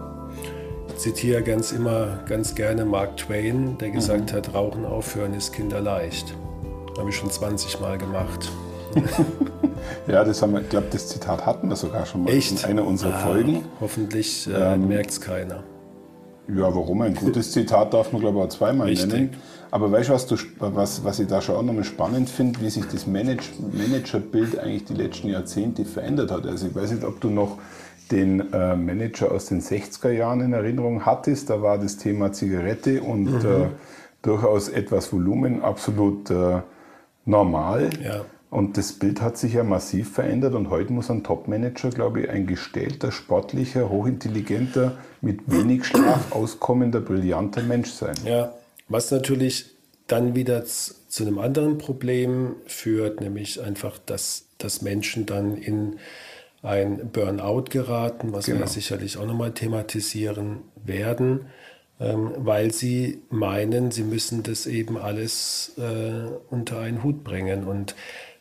Ich 0.90 0.98
zitiere 0.98 1.42
ganz 1.42 1.72
immer 1.72 2.20
ganz 2.28 2.54
gerne 2.56 2.86
Mark 2.86 3.18
Twain, 3.18 3.78
der 3.78 3.92
gesagt 3.92 4.32
mhm. 4.32 4.36
hat, 4.36 4.54
Rauchen 4.54 4.86
aufhören 4.86 5.34
ist 5.34 5.54
kinderleicht. 5.54 6.36
Habe 6.98 7.10
ich 7.10 7.16
schon 7.16 7.32
20 7.32 7.80
Mal 7.80 7.98
gemacht. 7.98 8.52
ja, 10.08 10.24
das 10.24 10.42
haben 10.42 10.54
wir, 10.54 10.62
ich 10.62 10.70
glaube, 10.70 10.88
das 10.92 11.08
Zitat 11.08 11.46
hatten 11.46 11.70
wir 11.70 11.76
sogar 11.76 12.06
schon 12.06 12.24
mal 12.24 12.32
Echt? 12.32 12.64
in 12.64 12.70
einer 12.70 12.86
unserer 12.86 13.16
ah, 13.16 13.20
Folgen. 13.20 13.64
Hoffentlich 13.80 14.48
äh, 14.48 14.74
ähm, 14.74 14.88
merkt 14.88 15.12
es 15.12 15.22
keiner. 15.22 15.64
Ja, 16.48 16.74
warum? 16.74 17.02
Ein 17.02 17.16
gutes 17.16 17.52
Zitat 17.54 17.94
darf 17.94 18.12
man, 18.12 18.22
glaube 18.22 18.40
ich, 18.40 18.46
auch 18.46 18.50
zweimal 18.50 18.88
Richtig. 18.88 19.12
nennen. 19.12 19.30
Aber 19.72 19.92
weißt 19.92 20.10
du, 20.10 20.14
was, 20.14 20.26
du, 20.26 20.36
was, 20.60 21.04
was 21.04 21.20
ich 21.20 21.28
da 21.28 21.42
schon 21.42 21.56
auch 21.56 21.64
nochmal 21.64 21.84
spannend 21.84 22.30
finde, 22.30 22.60
wie 22.62 22.70
sich 22.70 22.86
das 22.86 23.06
Manage, 23.06 23.50
Managerbild 23.72 24.58
eigentlich 24.58 24.86
die 24.86 24.96
letzten 24.96 25.30
Jahrzehnte 25.30 25.86
verändert 25.86 26.32
hat. 26.32 26.48
Also 26.48 26.68
ich 26.68 26.76
weiß 26.76 26.92
nicht, 26.92 27.04
ob 27.04 27.22
du 27.22 27.30
noch 27.30 27.60
den 28.12 28.52
äh, 28.52 28.76
Manager 28.76 29.32
aus 29.32 29.46
den 29.46 29.62
60er 29.62 30.10
Jahren 30.10 30.42
in 30.42 30.54
Erinnerung 30.54 31.06
hattest. 31.06 31.52
Da 31.52 31.62
war 31.62 31.78
das 31.78 31.98
Thema 31.98 32.32
Zigarette 32.32 33.02
und 33.04 33.26
mhm. 33.26 33.46
äh, 33.46 33.68
durchaus 34.24 34.70
etwas 34.70 35.14
Volumen 35.14 35.62
absolut 35.62 36.32
äh, 36.32 36.62
normal. 37.26 37.90
Ja. 38.04 38.26
Und 38.50 38.78
das 38.78 38.94
Bild 38.94 39.22
hat 39.22 39.38
sich 39.38 39.54
ja 39.54 39.64
massiv 39.64 40.12
verändert 40.12 40.56
und 40.56 40.72
heute 40.72 40.92
muss 40.92 41.12
ein 41.12 41.24
Topmanager, 41.24 41.92
glaube 41.92 42.22
ich, 42.22 42.30
ein 42.30 42.48
gestellter, 42.48 43.12
sportlicher, 43.12 43.90
hochintelligenter, 43.90 44.98
mit 45.22 45.42
wenig 45.52 45.86
Schlaf 45.86 46.32
auskommender, 46.32 47.00
brillanter 47.00 47.62
Mensch 47.62 47.92
sein. 47.92 48.16
Ja, 48.26 48.54
was 48.88 49.12
natürlich 49.12 49.68
dann 50.08 50.34
wieder 50.36 50.66
zu 50.66 51.24
einem 51.24 51.38
anderen 51.38 51.78
Problem 51.78 52.56
führt, 52.66 53.22
nämlich 53.22 53.62
einfach, 53.62 54.00
dass, 54.00 54.46
dass 54.58 54.82
Menschen 54.82 55.28
dann 55.28 55.56
in 55.56 55.98
ein 56.64 57.12
Burnout 57.12 57.66
geraten, 57.70 58.34
was 58.34 58.48
genau. 58.48 58.62
wir 58.62 58.68
sicherlich 58.68 59.18
auch 59.18 59.28
nochmal 59.28 59.54
thematisieren 59.54 60.64
werden, 60.84 61.46
ähm, 62.00 62.32
weil 62.38 62.74
sie 62.74 63.22
meinen, 63.30 63.92
sie 63.92 64.04
müssen 64.04 64.44
das 64.44 64.66
eben 64.66 64.98
alles 64.98 65.74
äh, 65.78 66.30
unter 66.50 66.80
einen 66.80 67.04
Hut 67.04 67.24
bringen. 67.24 67.66
Und 67.66 67.96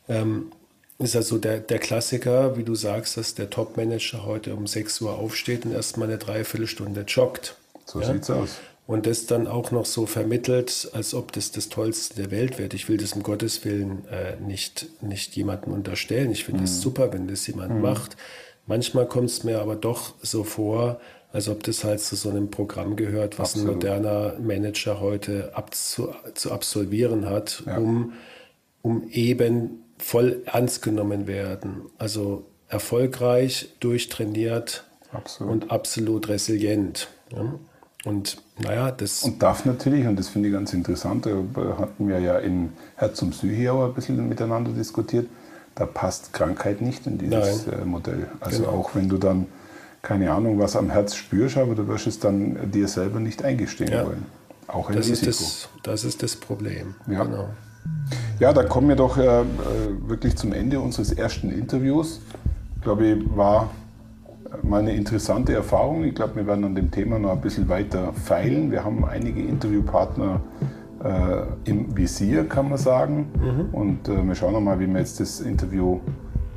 ähm, 0.09 0.53
ist 0.99 1.15
also 1.15 1.39
der, 1.39 1.61
der 1.61 1.79
Klassiker, 1.79 2.57
wie 2.57 2.65
du 2.65 2.75
sagst, 2.75 3.17
dass 3.17 3.35
der 3.35 3.51
Top-Manager 3.51 4.27
heute 4.27 4.55
um 4.55 4.67
6 4.67 5.01
Uhr 5.03 5.17
aufsteht 5.17 5.65
und 5.65 5.73
erstmal 5.73 6.09
eine 6.09 6.19
Dreiviertelstunde 6.19 7.03
joggt. 7.03 7.57
So 7.85 8.01
ja? 8.01 8.13
sieht's 8.13 8.31
aus. 8.31 8.59
Und 8.87 9.07
das 9.07 9.27
dann 9.27 9.47
auch 9.47 9.71
noch 9.71 9.85
so 9.85 10.07
vermittelt, 10.07 10.89
als 10.95 11.13
ob 11.15 11.31
das 11.33 11.53
das 11.53 11.69
Tollste 11.69 12.17
der 12.17 12.31
Welt 12.31 12.59
wird. 12.59 12.73
Ich 12.73 12.89
will 12.89 12.97
das 12.97 13.13
um 13.13 13.23
Gottes 13.23 13.65
Willen 13.65 14.09
äh, 14.09 14.37
nicht, 14.41 14.87
nicht 15.03 15.37
jemandem 15.37 15.75
unterstellen. 15.75 16.33
Ich 16.33 16.45
finde 16.45 16.65
es 16.65 16.77
mhm. 16.77 16.81
super, 16.81 17.13
wenn 17.13 17.29
das 17.29 17.47
jemand 17.47 17.75
mhm. 17.75 17.83
macht. 17.83 18.17
Manchmal 18.67 19.07
kommt 19.07 19.29
es 19.29 19.45
mir 19.45 19.61
aber 19.61 19.77
doch 19.77 20.15
so 20.23 20.43
vor, 20.43 21.01
als 21.33 21.49
ob 21.49 21.63
das 21.63 21.85
halt 21.85 22.01
zu 22.01 22.17
so 22.17 22.31
einem 22.31 22.51
Programm 22.51 22.97
gehört, 22.97 23.39
was 23.39 23.51
Absolut. 23.51 23.69
ein 23.69 23.75
moderner 23.75 24.35
Manager 24.41 25.01
heute 25.01 25.55
ab 25.55 25.75
zu, 25.75 26.15
zu 26.35 26.51
absolvieren 26.51 27.27
hat, 27.27 27.63
ja. 27.67 27.77
um, 27.77 28.15
um 28.81 29.07
eben 29.11 29.85
voll 29.99 30.43
ernst 30.47 30.83
genommen 30.83 31.27
werden. 31.27 31.83
Also 31.99 32.45
erfolgreich, 32.69 33.75
durchtrainiert 33.81 34.85
absolut. 35.13 35.53
und 35.53 35.71
absolut 35.71 36.29
resilient. 36.29 37.09
Ja? 37.33 37.55
Und 38.05 38.39
naja, 38.59 38.91
das. 38.91 39.25
Und 39.25 39.43
darf 39.43 39.65
natürlich, 39.65 40.07
und 40.07 40.19
das 40.19 40.29
finde 40.29 40.49
ich 40.49 40.55
ganz 40.55 40.73
interessant, 40.73 41.27
da 41.27 41.79
hatten 41.79 42.09
wir 42.09 42.21
ja 42.21 42.39
in 42.39 42.73
Herz 42.97 43.21
und 43.23 43.31
Psyche 43.31 43.73
auch 43.73 43.87
ein 43.87 43.95
bisschen 43.95 44.29
miteinander 44.29 44.71
diskutiert, 44.71 45.27
da 45.75 45.87
passt 45.87 46.33
Krankheit 46.33 46.81
nicht 46.81 47.07
in 47.07 47.19
dieses 47.19 47.67
Nein. 47.67 47.81
Äh, 47.81 47.85
Modell. 47.85 48.29
Also 48.41 48.65
genau. 48.65 48.75
auch 48.75 48.95
wenn 48.95 49.09
du 49.09 49.17
dann 49.17 49.47
keine 50.03 50.31
Ahnung, 50.33 50.59
was 50.59 50.77
am 50.77 50.91
Herz 50.91 51.17
spürst, 51.17 51.57
aber 51.57 51.75
du 51.75 51.87
wirst 51.89 52.07
es 52.07 52.21
dann 52.21 52.71
dir 52.71 52.87
selber 52.87 53.19
nicht 53.21 53.45
eingestehen 53.45 53.93
ja. 53.93 54.07
wollen. 54.07 54.25
Auch 54.69 54.89
ein 54.89 54.97
das 54.97 55.09
Risiko. 55.09 55.31
Ist 55.31 55.41
das, 55.41 55.69
das 55.83 56.05
ist 56.05 56.23
das 56.23 56.37
Problem. 56.37 56.95
Ja. 57.09 57.25
Genau. 57.25 57.49
Ja, 58.41 58.53
da 58.53 58.63
kommen 58.63 58.89
wir 58.89 58.97
doch 58.97 59.19
äh, 59.19 59.43
wirklich 60.07 60.37
zum 60.37 60.53
Ende 60.53 60.81
unseres 60.81 61.13
ersten 61.13 61.51
Interviews. 61.51 62.21
Ich 62.77 62.83
glaube, 62.83 63.07
ich 63.07 63.37
war 63.37 63.71
mal 64.63 64.81
eine 64.81 64.93
interessante 64.93 65.53
Erfahrung. 65.55 66.05
Ich 66.05 66.15
glaube, 66.15 66.37
wir 66.37 66.47
werden 66.47 66.65
an 66.65 66.75
dem 66.75 66.91
Thema 66.91 67.19
noch 67.19 67.33
ein 67.33 67.41
bisschen 67.41 67.69
weiter 67.69 68.13
feilen. 68.13 68.71
Wir 68.71 68.85
haben 68.85 69.05
einige 69.05 69.43
Interviewpartner 69.43 70.41
äh, 71.05 71.71
im 71.71 71.97
Visier, 71.97 72.49
kann 72.49 72.69
man 72.69 72.79
sagen. 72.79 73.29
Mhm. 73.41 73.75
Und 73.75 74.09
äh, 74.09 74.23
wir 74.23 74.35
schauen 74.35 74.53
nochmal, 74.53 74.79
wie 74.81 74.87
wir 74.87 74.99
jetzt 74.99 75.21
das 75.21 75.41
Interview 75.41 76.01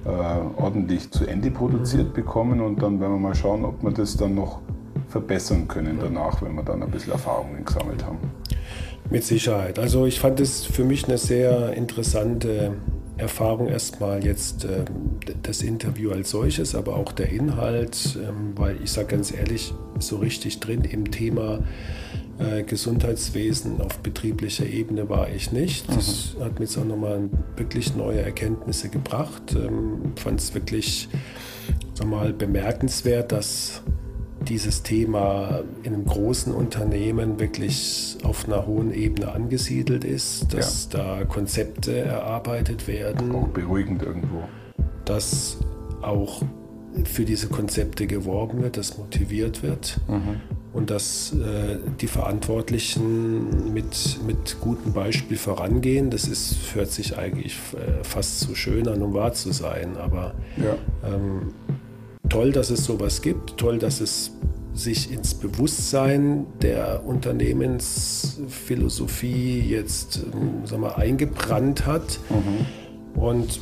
äh, 0.06 0.62
ordentlich 0.62 1.12
zu 1.12 1.26
Ende 1.26 1.52
produziert 1.52 2.10
mhm. 2.10 2.14
bekommen. 2.14 2.62
Und 2.62 2.82
dann 2.82 3.00
werden 3.00 3.14
wir 3.14 3.20
mal 3.20 3.36
schauen, 3.36 3.66
ob 3.66 3.84
wir 3.84 3.92
das 3.92 4.16
dann 4.18 4.36
noch 4.36 4.62
verbessern 5.10 5.68
können 5.68 5.98
danach, 6.00 6.42
wenn 6.42 6.56
wir 6.56 6.64
dann 6.64 6.82
ein 6.82 6.90
bisschen 6.90 7.14
Erfahrungen 7.14 7.66
gesammelt 7.66 8.06
haben. 8.06 8.18
Mit 9.12 9.26
Sicherheit. 9.26 9.78
Also 9.78 10.05
ich 10.05 10.20
fand 10.20 10.39
es 10.39 10.66
für 10.66 10.86
mich 10.86 11.05
eine 11.05 11.18
sehr 11.18 11.74
interessante 11.74 12.76
Erfahrung 13.18 13.68
erstmal 13.68 14.24
jetzt 14.24 14.64
äh, 14.64 14.86
das 15.43 15.62
Interview 15.62 16.12
als 16.12 16.32
solches, 16.32 16.76
aber 16.76 16.95
auch 16.95 17.12
der 17.12 17.30
Inhalt, 17.30 18.18
ähm, 18.18 18.53
weil 18.55 18.78
ich 18.82 18.91
sage 18.91 19.09
ganz 19.09 19.34
ehrlich, 19.34 19.74
so 19.99 20.18
richtig 20.18 20.59
drin 20.62 20.84
im 20.84 21.12
Thema 21.12 21.59
äh, 22.39 22.64
Gesundheitswesen 22.64 23.82
auf 23.82 23.99
betrieblicher 23.99 24.66
Ebene 24.66 25.09
war 25.09 25.30
ich 25.30 25.51
nicht. 25.51 25.88
Das 25.89 26.36
mhm. 26.38 26.43
hat 26.43 26.59
mir 26.59 26.66
jetzt 26.66 26.78
auch 26.78 26.86
nochmal 26.86 27.30
wirklich 27.57 27.95
neue 27.95 28.22
Erkenntnisse 28.22 28.89
gebracht. 28.89 29.55
Ähm, 29.55 30.14
Fand 30.16 30.39
es 30.39 30.53
wirklich 30.53 31.09
sag 31.93 32.07
mal, 32.07 32.34
bemerkenswert, 32.34 33.32
dass 33.32 33.84
dieses 34.48 34.84
Thema 34.84 35.62
in 35.84 35.94
einem 35.94 36.06
großen 36.06 36.54
Unternehmen 36.54 37.39
wirklich 37.39 38.18
auf 38.24 38.46
einer 38.46 38.66
hohen 38.66 38.94
Ebene 38.94 39.32
angesiedelt 39.32 40.04
ist, 40.04 40.54
dass 40.54 40.89
ja. 40.92 41.00
da 41.00 41.26
Konzepte 41.26 42.00
erarbeitet 42.00 42.88
werden. 42.88 43.36
Auch 43.36 43.48
beruhigend 43.48 44.02
irgendwo. 44.02 44.44
Dass 45.06 45.58
auch 46.02 46.42
für 47.06 47.26
diese 47.26 47.48
Konzepte 47.48 48.08
geworben 48.08 48.62
wird, 48.62 48.78
dass 48.78 48.98
motiviert 48.98 49.64
wird 49.64 50.00
mhm. 50.08 50.42
und 50.74 50.89
dass 50.89 51.34
äh, 51.34 51.78
die 52.02 52.08
Verantwortlichen 52.08 53.74
mit, 53.74 54.20
mit 54.26 54.58
gutem 54.60 54.94
Beispiel 54.94 55.38
vorangehen. 55.38 56.10
Das 56.10 56.28
ist, 56.28 56.76
hört 56.76 56.92
sich 56.92 57.18
eigentlich 57.18 57.56
äh, 57.74 58.04
fast 58.04 58.42
zu 58.42 58.56
schön 58.56 58.88
an, 58.88 59.02
um 59.02 59.14
wahr 59.14 59.34
zu 59.34 59.52
sein, 59.52 59.98
aber 59.98 60.34
ja. 60.58 60.76
ähm, 61.08 61.54
toll, 62.32 62.52
dass 62.54 62.70
es 62.70 62.86
sowas 62.86 63.22
gibt, 63.22 63.58
toll, 63.58 63.78
dass 63.78 64.00
es 64.00 64.32
sich 64.74 65.12
ins 65.12 65.34
Bewusstsein 65.34 66.46
der 66.62 67.06
Unternehmensphilosophie 67.06 69.60
jetzt 69.60 70.22
ähm, 70.34 70.62
sag 70.64 70.80
mal, 70.80 70.94
eingebrannt 70.94 71.86
hat. 71.86 72.22
Mhm. 72.30 72.66
Und 73.22 73.60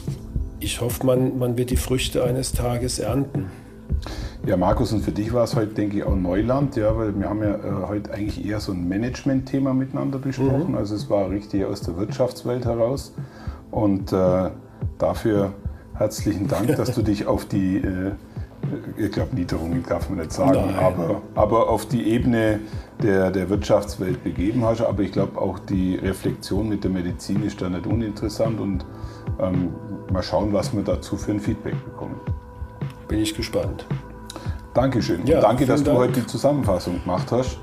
ich 0.59 0.81
hoffe, 0.81 1.03
man, 1.03 1.39
man 1.39 1.57
wird 1.57 1.71
die 1.71 1.77
Früchte 1.77 2.23
eines 2.23 2.51
Tages 2.51 2.99
ernten. 2.99 3.47
Ja, 4.45 4.55
Markus, 4.55 4.93
und 4.93 5.01
für 5.01 5.11
dich 5.11 5.33
war 5.33 5.45
es 5.45 5.55
heute, 5.55 5.73
denke 5.73 5.97
ich, 5.97 6.03
auch 6.03 6.15
Neuland, 6.15 6.75
ja, 6.75 6.95
weil 6.95 7.19
wir 7.19 7.27
haben 7.27 7.41
ja 7.41 7.55
äh, 7.55 7.87
heute 7.87 8.13
eigentlich 8.13 8.45
eher 8.45 8.59
so 8.59 8.71
ein 8.71 8.87
Management-Thema 8.87 9.73
miteinander 9.73 10.19
besprochen. 10.19 10.73
Mhm. 10.73 10.77
Also 10.77 10.93
es 10.93 11.09
war 11.09 11.31
richtig 11.31 11.65
aus 11.65 11.81
der 11.81 11.97
Wirtschaftswelt 11.97 12.65
heraus. 12.65 13.15
Und 13.71 14.13
äh, 14.13 14.51
dafür 14.99 15.53
herzlichen 15.95 16.47
Dank, 16.47 16.67
dass 16.77 16.93
du 16.93 17.01
dich 17.01 17.25
auf 17.25 17.45
die 17.45 17.77
äh, 17.77 18.11
ich 18.97 19.11
glaube, 19.11 19.35
Niederungen 19.35 19.83
darf 19.87 20.09
man 20.09 20.19
nicht 20.19 20.31
sagen, 20.31 20.75
aber, 20.75 21.21
aber 21.35 21.69
auf 21.69 21.85
die 21.87 22.09
Ebene 22.09 22.59
der, 23.01 23.31
der 23.31 23.49
Wirtschaftswelt 23.49 24.23
begeben 24.23 24.63
hast. 24.63 24.81
Aber 24.81 25.01
ich 25.01 25.11
glaube, 25.11 25.39
auch 25.39 25.59
die 25.59 25.95
Reflexion 25.95 26.69
mit 26.69 26.83
der 26.83 26.91
Medizin 26.91 27.43
ist 27.43 27.61
da 27.61 27.69
nicht 27.69 27.87
uninteressant 27.87 28.59
und 28.59 28.85
ähm, 29.39 29.73
mal 30.11 30.23
schauen, 30.23 30.53
was 30.53 30.73
wir 30.73 30.83
dazu 30.83 31.17
für 31.17 31.31
ein 31.31 31.39
Feedback 31.39 31.75
bekommen. 31.85 32.19
Bin 33.07 33.19
ich 33.19 33.33
gespannt. 33.35 33.85
Dankeschön. 34.73 35.25
Ja, 35.25 35.41
danke, 35.41 35.65
dass 35.65 35.83
Dank. 35.83 35.97
du 35.97 36.03
heute 36.03 36.19
die 36.21 36.27
Zusammenfassung 36.27 37.01
gemacht 37.01 37.31
hast. 37.31 37.57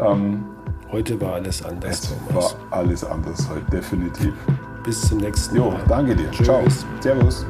Ähm, 0.00 0.44
heute 0.90 1.20
war 1.20 1.34
alles 1.34 1.64
anders. 1.64 2.02
Es 2.02 2.14
Thomas. 2.28 2.56
war 2.70 2.78
alles 2.78 3.04
anders 3.04 3.48
heute, 3.50 3.70
definitiv. 3.70 4.34
Bis 4.84 5.00
zum 5.08 5.18
nächsten 5.18 5.58
Mal. 5.58 5.72
Jo, 5.72 5.74
danke 5.88 6.14
dir. 6.14 6.30
Tschüss. 6.30 6.46
Ciao. 6.46 6.62
Servus. 7.00 7.46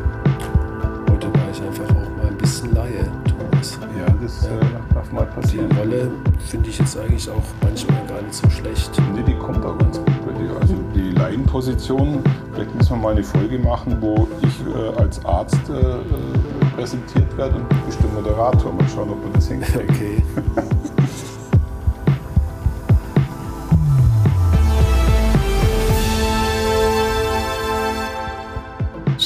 Heute 1.24 1.40
war 1.40 1.50
ich 1.50 1.62
einfach 1.62 1.96
auch 1.96 2.36
bisschen 2.36 2.74
Laie, 2.74 3.10
Thomas. 3.24 3.78
Ja, 3.98 4.14
das 4.20 4.44
ja. 4.44 4.50
Äh, 4.50 4.94
darf 4.94 5.10
mal 5.10 5.24
passieren. 5.24 5.70
Die 5.70 5.76
Rolle 5.76 6.10
finde 6.38 6.68
ich 6.68 6.78
jetzt 6.78 6.98
eigentlich 6.98 7.30
auch 7.30 7.42
manchmal 7.62 8.06
gar 8.06 8.20
nicht 8.20 8.34
so 8.34 8.50
schlecht. 8.50 8.90
Nee, 9.14 9.22
die 9.22 9.34
kommt 9.34 9.64
auch 9.64 9.78
ganz 9.78 9.96
gut 9.98 10.26
bei 10.26 10.32
dir. 10.32 10.50
Also 10.60 10.74
die 10.94 11.12
Laienposition, 11.12 12.22
vielleicht 12.52 12.74
müssen 12.74 12.90
wir 12.90 12.96
mal 12.96 13.12
eine 13.12 13.24
Folge 13.24 13.58
machen, 13.58 13.96
wo 14.00 14.28
ich 14.42 14.66
äh, 14.66 15.00
als 15.00 15.24
Arzt 15.24 15.70
äh, 15.70 15.72
äh 15.72 16.74
präsentiert 16.76 17.34
werde 17.38 17.56
und 17.56 17.72
du 17.72 17.76
bist 17.86 17.98
der 18.02 18.10
Moderator. 18.10 18.72
Mal 18.72 18.86
schauen, 18.94 19.08
ob 19.10 19.24
wir 19.24 19.32
das 19.32 19.48
hinkriegen. 19.48 19.88
Okay. 19.94 20.22